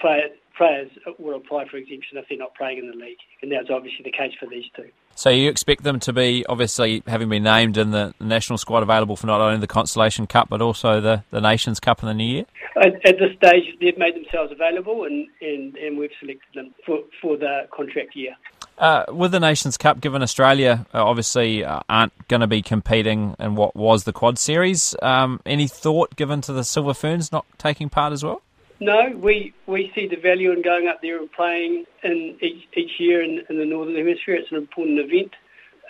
player, 0.00 0.28
players 0.56 0.90
will 1.18 1.36
apply 1.36 1.66
for 1.68 1.76
exemption 1.76 2.18
if 2.18 2.26
they're 2.28 2.38
not 2.38 2.54
playing 2.54 2.78
in 2.78 2.90
the 2.90 2.96
league, 2.96 3.18
and 3.42 3.50
that's 3.50 3.70
obviously 3.70 4.04
the 4.04 4.12
case 4.12 4.32
for 4.38 4.46
these 4.46 4.64
two. 4.76 4.88
So 5.14 5.30
you 5.30 5.48
expect 5.48 5.82
them 5.82 6.00
to 6.00 6.12
be, 6.12 6.44
obviously, 6.48 7.02
having 7.06 7.28
been 7.28 7.42
named 7.42 7.76
in 7.76 7.90
the 7.90 8.14
national 8.20 8.58
squad, 8.58 8.82
available 8.82 9.16
for 9.16 9.26
not 9.26 9.40
only 9.40 9.58
the 9.58 9.66
Constellation 9.66 10.26
Cup 10.26 10.48
but 10.48 10.60
also 10.60 11.00
the, 11.00 11.24
the 11.30 11.40
Nations 11.40 11.80
Cup 11.80 12.02
in 12.02 12.08
the 12.08 12.14
new 12.14 12.24
year? 12.24 12.44
At, 12.76 12.94
at 13.06 13.18
this 13.18 13.36
stage, 13.36 13.64
they've 13.80 13.98
made 13.98 14.14
themselves 14.14 14.52
available, 14.52 15.04
and, 15.04 15.26
and, 15.40 15.76
and 15.76 15.98
we've 15.98 16.10
selected 16.20 16.48
them 16.54 16.74
for, 16.84 17.00
for 17.20 17.36
the 17.36 17.66
contract 17.74 18.14
year. 18.14 18.36
Uh, 18.78 19.04
with 19.12 19.30
the 19.32 19.40
Nations 19.40 19.76
Cup, 19.76 20.00
given 20.00 20.22
Australia 20.22 20.86
uh, 20.94 21.04
obviously 21.04 21.62
uh, 21.62 21.80
aren't 21.90 22.12
going 22.28 22.40
to 22.40 22.46
be 22.46 22.62
competing 22.62 23.36
in 23.38 23.54
what 23.54 23.76
was 23.76 24.04
the 24.04 24.12
Quad 24.12 24.38
Series, 24.38 24.96
um, 25.02 25.40
any 25.44 25.68
thought 25.68 26.16
given 26.16 26.40
to 26.40 26.52
the 26.54 26.64
Silver 26.64 26.94
Ferns 26.94 27.30
not 27.30 27.44
taking 27.58 27.90
part 27.90 28.14
as 28.14 28.24
well? 28.24 28.40
No, 28.80 29.14
we, 29.14 29.52
we 29.66 29.92
see 29.94 30.08
the 30.08 30.16
value 30.16 30.52
in 30.52 30.62
going 30.62 30.88
up 30.88 31.02
there 31.02 31.18
and 31.18 31.30
playing 31.30 31.84
in 32.02 32.38
each, 32.40 32.66
each 32.74 32.92
year 32.98 33.22
in, 33.22 33.42
in 33.50 33.58
the 33.58 33.66
Northern 33.66 33.94
Hemisphere. 33.94 34.36
It's 34.36 34.50
an 34.50 34.56
important 34.56 34.98
event. 34.98 35.34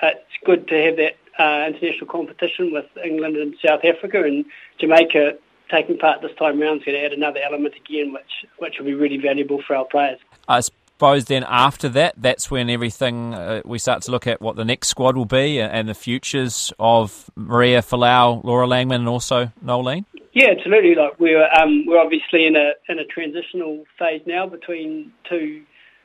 Uh, 0.02 0.08
it's 0.08 0.44
good 0.44 0.66
to 0.68 0.74
have 0.74 0.96
that 0.96 1.16
uh, 1.38 1.68
international 1.68 2.08
competition 2.08 2.72
with 2.72 2.86
England 3.04 3.36
and 3.36 3.54
South 3.64 3.84
Africa 3.84 4.22
and 4.24 4.44
Jamaica 4.80 5.38
taking 5.70 5.98
part 5.98 6.20
this 6.20 6.32
time 6.36 6.60
around 6.60 6.78
is 6.78 6.84
going 6.84 6.98
to 6.98 7.04
add 7.04 7.12
another 7.12 7.40
element 7.40 7.74
again, 7.76 8.12
which 8.12 8.44
which 8.58 8.74
will 8.78 8.86
be 8.86 8.94
really 8.94 9.18
valuable 9.18 9.62
for 9.66 9.76
our 9.76 9.84
players. 9.84 10.18
I 10.48 10.60
suppose 10.60 11.26
then 11.26 11.44
after 11.48 11.88
that, 11.90 12.14
that's 12.16 12.50
when 12.50 12.68
everything 12.68 13.32
uh, 13.34 13.62
we 13.64 13.78
start 13.78 14.02
to 14.02 14.10
look 14.10 14.26
at 14.26 14.42
what 14.42 14.56
the 14.56 14.64
next 14.64 14.88
squad 14.88 15.16
will 15.16 15.24
be 15.24 15.60
and 15.60 15.88
the 15.88 15.94
futures 15.94 16.72
of 16.78 17.30
Maria 17.36 17.82
Folau, 17.82 18.42
Laura 18.44 18.66
Langman, 18.66 18.96
and 18.96 19.08
also 19.08 19.52
Noeline. 19.62 20.04
Yeah, 20.32 20.50
absolutely. 20.56 20.94
Like 20.94 21.18
we're 21.18 21.48
um, 21.50 21.84
we're 21.86 22.00
obviously 22.00 22.46
in 22.46 22.56
a 22.56 22.72
in 22.88 22.98
a 22.98 23.04
transitional 23.04 23.84
phase 23.98 24.22
now 24.26 24.46
between 24.46 25.12
two 25.28 25.62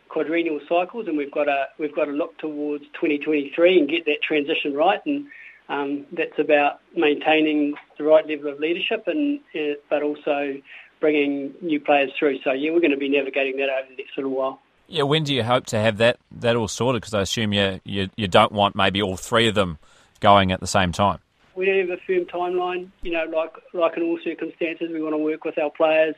quadrennial 0.10 0.60
cycles, 0.68 1.08
and 1.08 1.18
we've 1.18 1.32
got 1.32 1.48
a 1.48 1.68
we've 1.78 1.94
got 1.94 2.06
to 2.06 2.12
look 2.12 2.38
towards 2.40 2.86
2023 2.94 3.80
and 3.80 3.90
get 3.90 4.06
that 4.06 4.22
transition 4.28 4.74
right, 4.74 5.00
and 5.06 5.28
um, 5.70 6.06
that's 6.12 6.40
about 6.40 6.80
maintaining 6.96 7.76
the 7.98 8.04
right 8.04 8.28
level 8.28 8.52
of 8.52 8.60
leadership, 8.60 9.04
and 9.08 9.40
uh, 9.54 9.76
but 9.90 10.02
also 10.02 10.56
bringing 11.00 11.54
new 11.62 11.80
players 11.80 12.12
through. 12.18 12.40
So 12.44 12.52
yeah, 12.52 12.72
we're 12.72 12.80
going 12.80 12.92
to 12.92 12.98
be 12.98 13.10
navigating 13.10 13.58
that 13.58 13.70
over 13.70 13.90
the 13.90 13.96
next 13.96 14.18
little 14.18 14.32
while. 14.32 14.60
Yeah, 14.88 15.04
when 15.04 15.24
do 15.24 15.36
you 15.36 15.44
hope 15.44 15.68
to 15.68 15.78
have 15.78 15.98
that 15.98 16.18
that 16.32 16.56
all 16.56 16.68
sorted? 16.68 17.02
Because 17.02 17.14
I 17.14 17.22
assume 17.22 17.54
you, 17.54 17.80
you 17.84 18.10
you 18.16 18.28
don't 18.28 18.52
want 18.52 18.76
maybe 18.76 19.04
all 19.04 19.18
three 19.18 19.48
of 19.48 19.54
them 19.54 19.78
going 20.20 20.52
at 20.52 20.62
the 20.62 20.68
same 20.68 20.92
time 20.92 21.20
we 21.56 21.66
don't 21.66 21.90
have 21.90 21.98
a 21.98 22.02
firm 22.06 22.26
timeline. 22.26 22.90
You 23.02 23.12
know, 23.12 23.26
like 23.26 23.54
like 23.74 23.98
in 23.98 24.04
all 24.04 24.20
circumstances, 24.24 24.90
we 24.92 25.02
want 25.02 25.14
to 25.14 25.18
work 25.18 25.46
with 25.46 25.58
our 25.58 25.72
players 25.72 26.16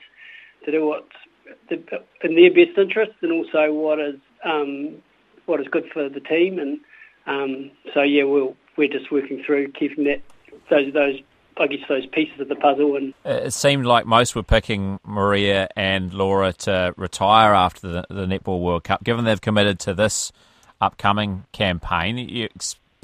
to 0.65 0.71
do 0.71 0.85
what's 0.85 1.05
in 1.69 2.35
their 2.35 2.53
best 2.53 2.77
interest, 2.77 3.13
and 3.21 3.31
also 3.31 3.71
what 3.71 3.99
is 3.99 4.19
um, 4.43 4.97
what 5.45 5.61
is 5.61 5.67
good 5.67 5.85
for 5.93 6.09
the 6.09 6.19
team, 6.19 6.59
and 6.59 6.79
um, 7.25 7.71
so 7.93 8.01
yeah, 8.01 8.23
we'll, 8.23 8.55
we're 8.77 8.87
just 8.87 9.11
working 9.11 9.43
through 9.45 9.71
keeping 9.71 10.05
that 10.05 10.21
those 10.69 10.93
those 10.93 11.19
I 11.59 11.67
guess 11.67 11.79
those 11.89 12.05
pieces 12.07 12.39
of 12.39 12.49
the 12.49 12.55
puzzle. 12.55 12.95
And 12.95 13.13
it 13.25 13.53
seemed 13.53 13.85
like 13.85 14.05
most 14.05 14.35
were 14.35 14.43
picking 14.43 14.99
Maria 15.03 15.67
and 15.75 16.13
Laura 16.13 16.53
to 16.53 16.93
retire 16.97 17.53
after 17.53 17.87
the, 17.87 18.05
the 18.09 18.25
Netball 18.25 18.61
World 18.61 18.83
Cup. 18.83 19.03
Given 19.03 19.25
they've 19.25 19.41
committed 19.41 19.79
to 19.81 19.93
this 19.93 20.31
upcoming 20.79 21.45
campaign, 21.51 22.17
you 22.17 22.49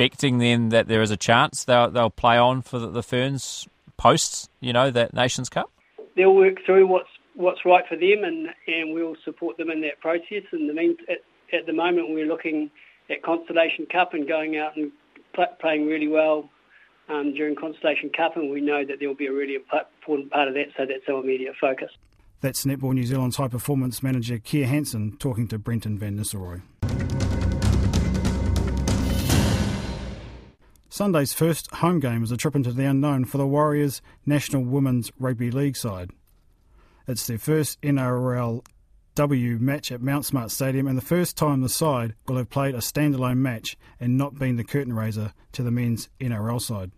expecting 0.04 0.38
then 0.38 0.70
that 0.70 0.88
there 0.88 1.02
is 1.02 1.12
a 1.12 1.18
chance 1.18 1.64
they'll 1.64 1.90
they'll 1.90 2.10
play 2.10 2.38
on 2.38 2.62
for 2.62 2.80
the, 2.80 2.90
the 2.90 3.04
Ferns 3.04 3.68
post, 3.98 4.50
you 4.60 4.74
know, 4.74 4.92
that 4.92 5.14
Nations 5.14 5.50
Cup? 5.50 5.72
They'll 6.16 6.36
work 6.36 6.58
through 6.66 6.88
what's 6.88 7.10
what's 7.36 7.66
right 7.66 7.84
for 7.88 7.96
them, 7.96 8.24
and, 8.24 8.50
and 8.68 8.94
we'll 8.94 9.16
support 9.24 9.58
them 9.58 9.70
in 9.70 9.82
that 9.82 10.00
process. 10.00 10.44
And 10.52 10.70
the 10.70 10.74
mean, 10.74 10.98
at, 11.10 11.20
at 11.58 11.66
the 11.66 11.74
moment, 11.74 12.10
we're 12.10 12.28
looking 12.28 12.70
at 13.10 13.24
Constellation 13.24 13.88
Cup 13.92 14.14
and 14.14 14.28
going 14.28 14.58
out 14.58 14.76
and 14.76 14.92
pl- 15.34 15.56
playing 15.60 15.88
really 15.88 16.08
well 16.08 16.50
um, 17.10 17.34
during 17.34 17.56
Constellation 17.56 18.12
Cup, 18.16 18.38
and 18.38 18.52
we 18.52 18.62
know 18.62 18.86
that 18.86 19.00
there 19.00 19.08
will 19.08 19.16
be 19.16 19.28
a 19.28 19.34
really 19.34 19.56
important 19.56 20.32
part 20.32 20.48
of 20.48 20.54
that, 20.54 20.68
so 20.78 20.86
that's 20.86 21.08
our 21.10 21.22
immediate 21.22 21.56
focus. 21.60 21.90
That's 22.42 22.66
Netball 22.66 22.94
New 22.94 23.06
Zealand's 23.06 23.38
high 23.38 23.48
performance 23.48 24.04
manager 24.04 24.38
Keir 24.38 24.68
Hansen 24.68 25.16
talking 25.18 25.48
to 25.48 25.58
Brenton 25.58 25.98
Vannisselroy. 25.98 26.62
Sunday's 30.94 31.34
first 31.34 31.72
home 31.72 32.00
game 32.00 32.22
was 32.22 32.32
a 32.32 32.38
trip 32.38 32.56
into 32.56 32.72
the 32.72 32.86
unknown 32.86 33.26
for 33.26 33.40
the 33.40 33.48
Warriors 33.48 34.00
National 34.28 34.64
Women's 34.64 35.12
Rugby 35.18 35.50
League 35.50 35.76
side. 35.76 36.12
It's 37.08 37.26
their 37.26 37.40
first 37.40 37.82
NRL 37.82 38.64
W 39.16 39.58
match 39.58 39.92
at 39.92 40.04
Mount 40.04 40.24
Smart 40.24 40.52
Stadium 40.52 40.86
and 40.86 40.96
the 40.96 41.02
first 41.02 41.36
time 41.36 41.62
the 41.62 41.68
side 41.68 42.14
will 42.28 42.38
have 42.38 42.52
played 42.52 42.76
a 42.76 42.78
standalone 42.78 43.38
match 43.38 43.76
and 44.00 44.20
not 44.20 44.38
been 44.38 44.56
the 44.56 44.64
curtain 44.64 44.94
raiser 44.94 45.34
to 45.54 45.64
the 45.64 45.72
men's 45.72 46.10
NRL 46.20 46.62
side. 46.62 46.92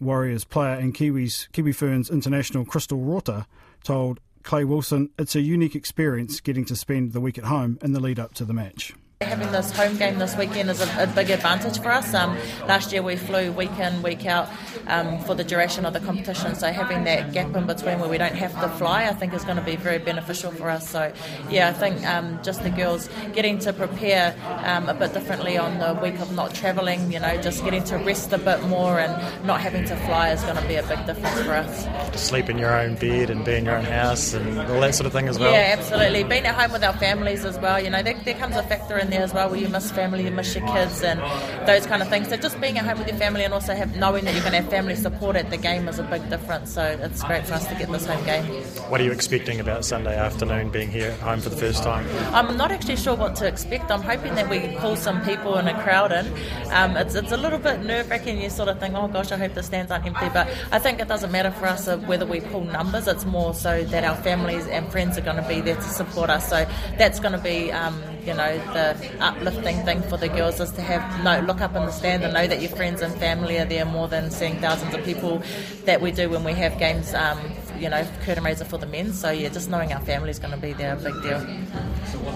Warriors 0.00 0.42
player 0.42 0.74
and 0.74 0.92
Kiwis 0.92 1.52
Kiwi 1.52 1.70
Ferns 1.70 2.10
international 2.10 2.64
Krystal 2.64 3.08
Rota 3.08 3.46
told 3.84 4.18
Clay 4.42 4.64
Wilson 4.64 5.10
it's 5.16 5.36
a 5.36 5.40
unique 5.40 5.76
experience 5.76 6.40
getting 6.40 6.64
to 6.64 6.74
spend 6.74 7.12
the 7.12 7.20
week 7.20 7.38
at 7.38 7.44
home 7.44 7.78
in 7.80 7.92
the 7.92 8.00
lead 8.00 8.18
up 8.18 8.34
to 8.34 8.44
the 8.44 8.52
match. 8.52 8.92
Having 9.20 9.50
this 9.50 9.72
home 9.72 9.96
game 9.96 10.20
this 10.20 10.36
weekend 10.36 10.70
is 10.70 10.80
a, 10.80 11.02
a 11.02 11.06
big 11.08 11.28
advantage 11.30 11.80
for 11.80 11.90
us. 11.90 12.14
Um, 12.14 12.38
last 12.68 12.92
year 12.92 13.02
we 13.02 13.16
flew 13.16 13.50
week 13.50 13.76
in, 13.76 14.00
week 14.00 14.24
out 14.26 14.48
um, 14.86 15.18
for 15.24 15.34
the 15.34 15.42
duration 15.42 15.84
of 15.84 15.92
the 15.92 15.98
competition, 15.98 16.54
so 16.54 16.70
having 16.70 17.02
that 17.02 17.32
gap 17.32 17.52
in 17.56 17.66
between 17.66 17.98
where 17.98 18.08
we 18.08 18.16
don't 18.16 18.36
have 18.36 18.52
to 18.60 18.68
fly, 18.76 19.06
I 19.06 19.12
think 19.12 19.34
is 19.34 19.42
going 19.42 19.56
to 19.56 19.62
be 19.62 19.74
very 19.74 19.98
beneficial 19.98 20.52
for 20.52 20.70
us. 20.70 20.88
So, 20.88 21.12
yeah, 21.50 21.68
I 21.68 21.72
think 21.72 22.06
um, 22.06 22.38
just 22.44 22.62
the 22.62 22.70
girls 22.70 23.10
getting 23.34 23.58
to 23.58 23.72
prepare 23.72 24.36
um, 24.64 24.88
a 24.88 24.94
bit 24.94 25.12
differently 25.14 25.58
on 25.58 25.80
the 25.80 26.00
week 26.00 26.20
of 26.20 26.32
not 26.32 26.54
travelling, 26.54 27.10
you 27.10 27.18
know, 27.18 27.42
just 27.42 27.64
getting 27.64 27.82
to 27.84 27.96
rest 27.96 28.32
a 28.32 28.38
bit 28.38 28.62
more 28.68 29.00
and 29.00 29.44
not 29.44 29.60
having 29.60 29.84
to 29.86 29.96
fly 30.06 30.30
is 30.30 30.42
going 30.42 30.56
to 30.56 30.68
be 30.68 30.76
a 30.76 30.86
big 30.86 31.04
difference 31.06 31.40
for 31.40 31.54
us. 31.54 32.12
To 32.12 32.18
sleep 32.18 32.48
in 32.48 32.56
your 32.56 32.72
own 32.72 32.94
bed 32.94 33.30
and 33.30 33.44
be 33.44 33.56
in 33.56 33.64
your 33.64 33.74
own 33.78 33.84
house 33.84 34.32
and 34.32 34.60
all 34.70 34.80
that 34.80 34.94
sort 34.94 35.08
of 35.08 35.12
thing 35.12 35.26
as 35.26 35.40
well. 35.40 35.50
Yeah, 35.50 35.74
absolutely. 35.76 36.22
Being 36.22 36.46
at 36.46 36.54
home 36.54 36.70
with 36.70 36.84
our 36.84 36.96
families 36.98 37.44
as 37.44 37.58
well, 37.58 37.82
you 37.82 37.90
know, 37.90 38.00
there, 38.00 38.14
there 38.24 38.34
comes 38.34 38.54
a 38.54 38.62
factor 38.62 38.96
in 38.96 39.07
there 39.10 39.22
as 39.22 39.32
well 39.32 39.48
where 39.50 39.58
you 39.58 39.68
miss 39.68 39.90
family, 39.90 40.24
you 40.24 40.30
miss 40.30 40.54
your 40.54 40.66
kids, 40.68 41.02
and 41.02 41.20
those 41.66 41.86
kind 41.86 42.02
of 42.02 42.08
things. 42.08 42.28
So 42.28 42.36
just 42.36 42.60
being 42.60 42.78
at 42.78 42.84
home 42.84 42.98
with 42.98 43.08
your 43.08 43.16
family 43.16 43.44
and 43.44 43.54
also 43.54 43.74
have, 43.74 43.96
knowing 43.96 44.24
that 44.24 44.34
you're 44.34 44.42
going 44.42 44.54
to 44.54 44.62
have 44.62 44.70
family 44.70 44.94
support 44.94 45.36
at 45.36 45.50
the 45.50 45.56
game 45.56 45.88
is 45.88 45.98
a 45.98 46.02
big 46.04 46.28
difference. 46.30 46.72
So 46.72 46.82
it's 46.82 47.22
great 47.22 47.46
for 47.46 47.54
us 47.54 47.66
to 47.66 47.74
get 47.74 47.90
this 47.90 48.06
home 48.06 48.24
game. 48.24 48.44
What 48.88 49.00
are 49.00 49.04
you 49.04 49.12
expecting 49.12 49.60
about 49.60 49.84
Sunday 49.84 50.16
afternoon 50.16 50.70
being 50.70 50.90
here 50.90 51.10
at 51.10 51.20
home 51.20 51.40
for 51.40 51.48
the 51.48 51.56
first 51.56 51.82
time? 51.82 52.06
I'm 52.34 52.56
not 52.56 52.70
actually 52.70 52.96
sure 52.96 53.16
what 53.16 53.36
to 53.36 53.46
expect. 53.46 53.90
I'm 53.90 54.02
hoping 54.02 54.34
that 54.34 54.48
we 54.48 54.60
can 54.60 54.76
pull 54.76 54.96
some 54.96 55.22
people 55.24 55.58
in 55.58 55.68
a 55.68 55.82
crowd 55.82 56.12
in. 56.12 56.26
Um, 56.72 56.96
it's, 56.96 57.14
it's 57.14 57.32
a 57.32 57.36
little 57.36 57.58
bit 57.58 57.82
nerve 57.82 58.10
wracking. 58.10 58.40
You 58.40 58.50
sort 58.50 58.68
of 58.68 58.78
think, 58.80 58.94
oh 58.94 59.08
gosh, 59.08 59.32
I 59.32 59.36
hope 59.36 59.54
the 59.54 59.62
stands 59.62 59.90
aren't 59.90 60.06
empty. 60.06 60.28
But 60.32 60.48
I 60.72 60.78
think 60.78 61.00
it 61.00 61.08
doesn't 61.08 61.30
matter 61.30 61.50
for 61.50 61.66
us 61.66 61.86
whether 62.06 62.26
we 62.26 62.40
pull 62.40 62.64
numbers. 62.64 63.06
It's 63.08 63.24
more 63.24 63.54
so 63.54 63.84
that 63.84 64.04
our 64.04 64.16
families 64.16 64.66
and 64.66 64.90
friends 64.90 65.18
are 65.18 65.22
going 65.22 65.36
to 65.36 65.48
be 65.48 65.60
there 65.60 65.76
to 65.76 65.82
support 65.82 66.30
us. 66.30 66.48
So 66.48 66.66
that's 66.96 67.20
going 67.20 67.32
to 67.32 67.38
be. 67.38 67.72
Um, 67.72 68.02
you 68.24 68.34
know, 68.34 68.58
the 68.72 68.96
uplifting 69.20 69.84
thing 69.84 70.02
for 70.02 70.16
the 70.16 70.28
girls 70.28 70.60
is 70.60 70.70
to 70.72 70.82
have 70.82 71.24
no 71.24 71.40
look 71.40 71.60
up 71.60 71.74
in 71.74 71.84
the 71.84 71.92
stand 71.92 72.24
and 72.24 72.34
know 72.34 72.46
that 72.46 72.60
your 72.60 72.70
friends 72.70 73.00
and 73.00 73.14
family 73.14 73.58
are 73.58 73.64
there 73.64 73.84
more 73.84 74.08
than 74.08 74.30
seeing 74.30 74.60
thousands 74.60 74.94
of 74.94 75.04
people 75.04 75.42
that 75.84 76.00
we 76.00 76.10
do 76.10 76.28
when 76.28 76.44
we 76.44 76.52
have 76.52 76.78
games. 76.78 77.14
Um, 77.14 77.38
you 77.78 77.88
know, 77.88 78.06
curtain 78.24 78.44
raiser 78.44 78.64
for 78.64 78.78
the 78.78 78.86
men. 78.86 79.12
So 79.12 79.30
yeah, 79.30 79.48
just 79.48 79.70
knowing 79.70 79.92
our 79.92 80.00
family 80.00 80.30
is 80.30 80.38
going 80.38 80.52
to 80.52 80.60
be 80.60 80.72
there, 80.72 80.94
a 80.94 80.96
big 80.96 81.22
deal. 81.22 81.46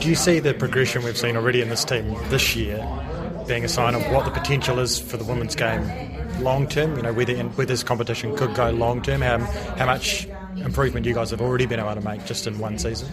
Do 0.00 0.08
you 0.08 0.14
see 0.14 0.38
the 0.38 0.54
progression 0.54 1.02
we've 1.02 1.18
seen 1.18 1.36
already 1.36 1.60
in 1.60 1.68
this 1.68 1.84
team 1.84 2.14
this 2.28 2.54
year 2.56 2.86
being 3.48 3.64
a 3.64 3.68
sign 3.68 3.94
of 3.94 4.02
what 4.12 4.24
the 4.24 4.30
potential 4.30 4.78
is 4.78 4.98
for 4.98 5.16
the 5.16 5.24
women's 5.24 5.56
game 5.56 5.82
long 6.40 6.66
term? 6.68 6.96
You 6.96 7.02
know, 7.02 7.12
whether 7.12 7.34
whether 7.34 7.72
this 7.72 7.82
competition 7.82 8.36
could 8.36 8.54
go 8.54 8.70
long 8.70 9.02
term, 9.02 9.20
how 9.20 9.38
how 9.38 9.86
much 9.86 10.28
improvement 10.56 11.06
you 11.06 11.14
guys 11.14 11.30
have 11.30 11.40
already 11.40 11.66
been 11.66 11.80
able 11.80 11.94
to 11.94 12.00
make 12.00 12.24
just 12.24 12.46
in 12.46 12.58
one 12.58 12.78
season? 12.78 13.08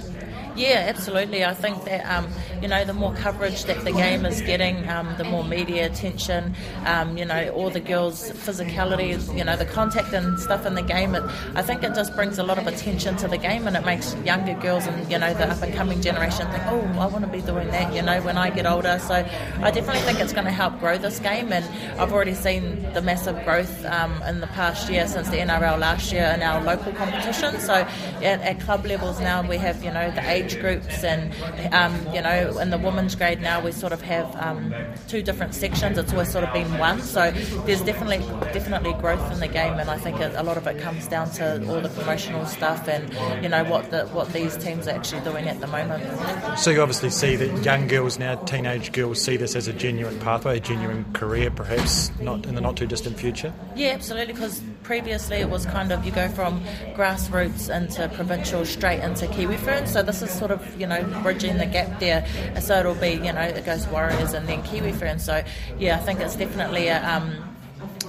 Yeah, 0.59 0.87
absolutely. 0.93 1.45
I 1.45 1.53
think 1.53 1.85
that 1.85 2.03
um, 2.05 2.27
you 2.61 2.67
know 2.67 2.83
the 2.83 2.93
more 2.93 3.13
coverage 3.13 3.63
that 3.63 3.85
the 3.85 3.93
game 3.93 4.25
is 4.25 4.41
getting, 4.41 4.89
um, 4.89 5.15
the 5.17 5.23
more 5.23 5.41
media 5.45 5.85
attention. 5.85 6.53
Um, 6.85 7.17
you 7.17 7.23
know, 7.23 7.49
all 7.51 7.69
the 7.69 7.79
girls' 7.79 8.29
physicality, 8.31 9.09
you 9.37 9.45
know, 9.45 9.55
the 9.55 9.65
contact 9.65 10.11
and 10.11 10.37
stuff 10.37 10.65
in 10.65 10.73
the 10.75 10.81
game. 10.81 11.15
It, 11.15 11.23
I 11.55 11.61
think 11.61 11.81
it 11.83 11.95
just 11.95 12.13
brings 12.13 12.39
a 12.39 12.43
lot 12.43 12.57
of 12.57 12.67
attention 12.67 13.15
to 13.17 13.29
the 13.29 13.37
game, 13.37 13.67
and 13.67 13.77
it 13.77 13.85
makes 13.85 14.13
younger 14.25 14.53
girls 14.55 14.85
and 14.85 15.09
you 15.09 15.17
know 15.17 15.33
the 15.33 15.49
up 15.49 15.61
and 15.61 15.73
coming 15.73 16.01
generation 16.01 16.45
think, 16.51 16.63
oh, 16.65 16.81
I 16.99 17.05
want 17.05 17.23
to 17.23 17.31
be 17.31 17.41
doing 17.41 17.69
that. 17.69 17.93
You 17.93 18.01
know, 18.01 18.21
when 18.21 18.37
I 18.37 18.49
get 18.49 18.65
older. 18.65 18.99
So 18.99 19.13
I 19.13 19.71
definitely 19.71 20.01
think 20.01 20.19
it's 20.19 20.33
going 20.33 20.45
to 20.45 20.51
help 20.51 20.77
grow 20.81 20.97
this 20.97 21.19
game, 21.19 21.53
and 21.53 21.63
I've 21.97 22.11
already 22.11 22.33
seen 22.33 22.83
the 22.93 23.01
massive 23.01 23.41
growth 23.45 23.85
um, 23.85 24.21
in 24.23 24.41
the 24.41 24.47
past 24.47 24.89
year 24.89 25.07
since 25.07 25.29
the 25.29 25.37
NRL 25.37 25.79
last 25.79 26.11
year 26.11 26.29
in 26.35 26.41
our 26.41 26.61
local 26.61 26.91
competition. 26.91 27.61
So 27.61 27.75
at, 27.75 28.41
at 28.41 28.59
club 28.59 28.85
levels 28.85 29.21
now 29.21 29.41
we 29.47 29.55
have 29.55 29.81
you 29.85 29.91
know 29.91 30.11
the 30.11 30.29
age 30.29 30.48
age 30.49 30.59
groups, 30.59 31.03
and 31.03 31.33
um, 31.73 31.95
you 32.13 32.21
know, 32.21 32.57
in 32.59 32.69
the 32.69 32.77
women's 32.77 33.15
grade 33.15 33.41
now 33.41 33.61
we 33.61 33.71
sort 33.71 33.93
of 33.93 34.01
have 34.01 34.35
um, 34.37 34.73
two 35.07 35.21
different 35.21 35.53
sections. 35.53 35.97
It's 35.97 36.11
always 36.11 36.31
sort 36.31 36.43
of 36.43 36.53
been 36.53 36.77
one, 36.77 37.01
so 37.01 37.31
there's 37.65 37.81
definitely 37.81 38.19
definitely 38.53 38.93
growth 38.93 39.31
in 39.31 39.39
the 39.39 39.47
game, 39.47 39.79
and 39.79 39.89
I 39.89 39.97
think 39.97 40.19
a 40.19 40.43
lot 40.43 40.57
of 40.57 40.67
it 40.67 40.79
comes 40.79 41.07
down 41.07 41.29
to 41.31 41.65
all 41.69 41.81
the 41.81 41.89
promotional 41.89 42.45
stuff 42.45 42.87
and 42.87 43.43
you 43.43 43.49
know 43.49 43.63
what 43.63 43.91
the, 43.91 44.05
what 44.07 44.31
these 44.33 44.55
teams 44.57 44.87
are 44.87 44.91
actually 44.91 45.21
doing 45.21 45.47
at 45.47 45.59
the 45.59 45.67
moment. 45.67 46.59
So 46.59 46.71
you 46.71 46.81
obviously 46.81 47.09
see 47.09 47.35
that 47.35 47.63
young 47.63 47.87
girls 47.87 48.19
now, 48.19 48.35
teenage 48.35 48.91
girls, 48.91 49.21
see 49.21 49.37
this 49.37 49.55
as 49.55 49.67
a 49.67 49.73
genuine 49.73 50.19
pathway, 50.19 50.57
a 50.57 50.59
genuine 50.59 51.05
career, 51.13 51.51
perhaps 51.51 52.11
not 52.19 52.45
in 52.45 52.55
the 52.55 52.61
not 52.61 52.77
too 52.77 52.87
distant 52.87 53.17
future. 53.17 53.53
Yeah, 53.75 53.89
absolutely. 53.89 54.33
Because 54.33 54.61
previously 54.89 55.37
it 55.37 55.47
was 55.47 55.67
kind 55.67 55.91
of 55.91 56.03
you 56.03 56.11
go 56.11 56.27
from 56.29 56.59
grassroots 56.95 57.69
into 57.69 58.09
provincial 58.15 58.65
straight 58.65 58.99
into 59.01 59.27
Kiwi 59.27 59.55
Ferns, 59.57 59.93
so 59.93 60.01
this 60.01 60.23
is 60.23 60.31
sort 60.31 60.49
of 60.49 60.59
you 60.81 60.87
know 60.87 61.03
bridging 61.21 61.59
the 61.59 61.67
gap 61.67 61.99
there. 61.99 62.25
So 62.59 62.79
it'll 62.79 62.95
be 62.95 63.11
you 63.11 63.31
know 63.31 63.41
it 63.41 63.63
goes 63.67 63.85
Warriors 63.89 64.33
and 64.33 64.47
then 64.47 64.63
Kiwi 64.63 64.93
Ferns. 64.93 65.23
So 65.23 65.43
yeah, 65.77 65.97
I 65.97 65.99
think 65.99 66.21
it's 66.21 66.35
definitely 66.35 66.87
a. 66.87 67.07
Um, 67.07 67.55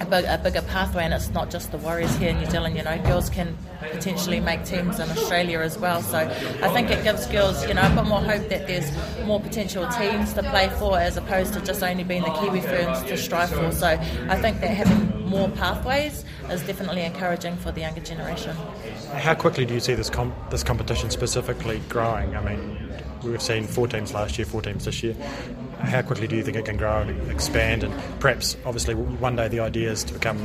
a, 0.00 0.06
big, 0.06 0.24
a, 0.24 0.38
bigger 0.38 0.62
pathway, 0.62 1.04
and 1.04 1.12
it's 1.12 1.28
not 1.28 1.50
just 1.50 1.72
the 1.72 1.76
Warriors 1.76 2.16
here 2.16 2.30
in 2.30 2.38
New 2.38 2.48
Zealand. 2.48 2.74
You 2.74 2.82
know, 2.82 2.96
girls 3.02 3.28
can 3.28 3.54
potentially 3.80 4.40
make 4.40 4.64
teams 4.64 4.98
in 4.98 5.10
Australia 5.10 5.60
as 5.60 5.78
well. 5.78 6.02
So 6.02 6.18
I 6.18 6.68
think 6.72 6.90
it 6.90 7.02
gives 7.02 7.26
girls, 7.26 7.66
you 7.66 7.74
know, 7.74 7.82
a 7.82 7.94
bit 7.94 8.04
more 8.04 8.20
hope 8.20 8.48
that 8.48 8.66
there's 8.66 8.90
more 9.24 9.40
potential 9.40 9.86
teams 9.88 10.32
to 10.34 10.42
play 10.42 10.68
for, 10.78 10.98
as 10.98 11.16
opposed 11.16 11.54
to 11.54 11.60
just 11.60 11.82
only 11.82 12.04
being 12.04 12.22
the 12.22 12.30
Kiwi 12.30 12.60
Ferns 12.60 13.02
to 13.04 13.16
strive 13.16 13.50
for. 13.50 13.72
So 13.72 13.86
I 13.88 14.36
think 14.40 14.60
that 14.60 14.70
having 14.70 15.28
more 15.28 15.48
pathways 15.48 16.24
is 16.50 16.62
definitely 16.62 17.02
encouraging 17.02 17.56
for 17.56 17.72
the 17.72 17.80
younger 17.80 18.00
generation. 18.00 18.56
How 19.14 19.34
quickly 19.34 19.64
do 19.64 19.74
you 19.74 19.80
see 19.80 19.94
this 19.94 20.10
this 20.50 20.64
competition 20.64 21.10
specifically 21.10 21.80
growing? 21.88 22.36
I 22.36 22.42
mean, 22.42 22.92
we've 23.24 23.42
seen 23.42 23.66
four 23.66 23.86
teams 23.88 24.12
last 24.12 24.38
year, 24.38 24.46
four 24.46 24.62
teams 24.62 24.84
this 24.84 25.02
year. 25.02 25.14
How 25.82 26.02
quickly 26.02 26.28
do 26.28 26.36
you 26.36 26.42
think 26.42 26.56
it 26.56 26.64
can 26.64 26.76
grow 26.76 27.00
and 27.00 27.30
expand? 27.30 27.82
And 27.82 27.92
perhaps, 28.20 28.56
obviously, 28.64 28.94
one 28.94 29.36
day 29.36 29.48
the 29.48 29.60
idea 29.60 29.90
is 29.90 30.04
to 30.04 30.12
become, 30.12 30.38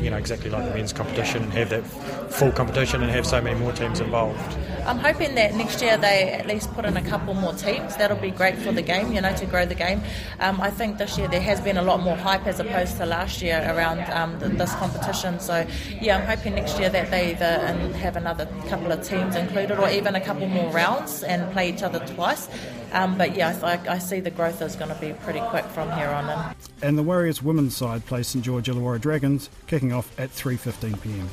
you 0.00 0.10
know, 0.10 0.16
exactly 0.16 0.50
like 0.50 0.64
the 0.64 0.74
men's 0.74 0.92
competition 0.92 1.42
and 1.42 1.52
have 1.54 1.70
that 1.70 1.84
full 2.32 2.52
competition 2.52 3.02
and 3.02 3.10
have 3.10 3.26
so 3.26 3.40
many 3.40 3.58
more 3.58 3.72
teams 3.72 4.00
involved. 4.00 4.56
I'm 4.84 4.98
hoping 4.98 5.34
that 5.36 5.54
next 5.54 5.80
year 5.80 5.96
they 5.96 6.30
at 6.30 6.46
least 6.46 6.72
put 6.74 6.84
in 6.84 6.96
a 6.96 7.02
couple 7.02 7.34
more 7.34 7.52
teams. 7.52 7.96
That'll 7.96 8.16
be 8.16 8.30
great 8.30 8.56
for 8.58 8.72
the 8.72 8.82
game, 8.82 9.12
you 9.12 9.20
know, 9.20 9.34
to 9.36 9.46
grow 9.46 9.64
the 9.64 9.74
game. 9.74 10.02
Um, 10.40 10.60
I 10.60 10.70
think 10.70 10.98
this 10.98 11.16
year 11.16 11.28
there 11.28 11.40
has 11.40 11.60
been 11.60 11.76
a 11.76 11.82
lot 11.82 12.02
more 12.02 12.16
hype 12.16 12.46
as 12.46 12.58
opposed 12.60 12.96
to 12.96 13.06
last 13.06 13.42
year 13.42 13.64
around 13.74 14.00
um, 14.10 14.38
this 14.40 14.74
competition. 14.74 15.38
So, 15.40 15.66
yeah, 16.00 16.18
I'm 16.18 16.26
hoping 16.26 16.54
next 16.54 16.78
year 16.78 16.90
that 16.90 17.10
they 17.10 17.30
either 17.30 17.92
have 17.98 18.16
another 18.16 18.46
couple 18.68 18.90
of 18.90 19.06
teams 19.06 19.36
included 19.36 19.78
or 19.78 19.88
even 19.88 20.14
a 20.14 20.20
couple 20.20 20.48
more 20.48 20.70
rounds 20.72 21.22
and 21.22 21.50
play 21.52 21.68
each 21.68 21.82
other 21.82 22.00
twice. 22.14 22.48
Um, 22.92 23.16
but 23.16 23.34
yeah, 23.34 23.58
I, 23.62 23.94
I, 23.94 23.98
see 23.98 24.20
the 24.20 24.30
growth 24.30 24.60
is 24.60 24.76
going 24.76 24.94
to 24.94 25.00
be 25.00 25.14
pretty 25.24 25.40
quick 25.40 25.64
from 25.66 25.90
here 25.92 26.08
on 26.08 26.28
in. 26.28 26.56
And 26.86 26.98
the 26.98 27.02
Warriors 27.02 27.42
women's 27.42 27.74
side 27.74 28.04
play 28.04 28.22
St 28.22 28.44
George 28.44 28.66
Illawarra 28.66 29.00
Dragons, 29.00 29.48
kicking 29.66 29.92
off 29.92 30.18
at 30.20 30.30
3.15pm. 30.30 31.26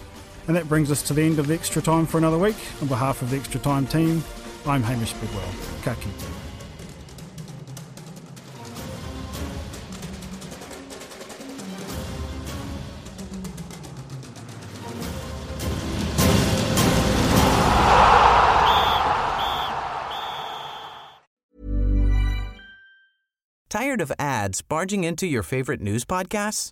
And 0.49 0.55
that 0.55 0.67
brings 0.67 0.89
us 0.89 1.03
to 1.03 1.13
the 1.13 1.21
end 1.21 1.37
of 1.37 1.45
the 1.45 1.53
extra 1.53 1.79
time 1.79 2.07
for 2.07 2.17
another 2.17 2.39
week. 2.39 2.55
On 2.81 2.87
behalf 2.87 3.21
of 3.21 3.29
the 3.29 3.37
extra 3.37 3.59
time 3.59 3.85
team, 3.85 4.23
I'm 4.65 4.81
Hamish 4.81 5.13
Bidwell. 5.13 5.43
Ka 5.83 5.93
kite. 5.93 6.07
Tired 23.69 24.01
of 24.01 24.11
ads 24.17 24.63
barging 24.63 25.03
into 25.03 25.27
your 25.27 25.43
favorite 25.43 25.79
news 25.79 26.05
podcasts? 26.05 26.71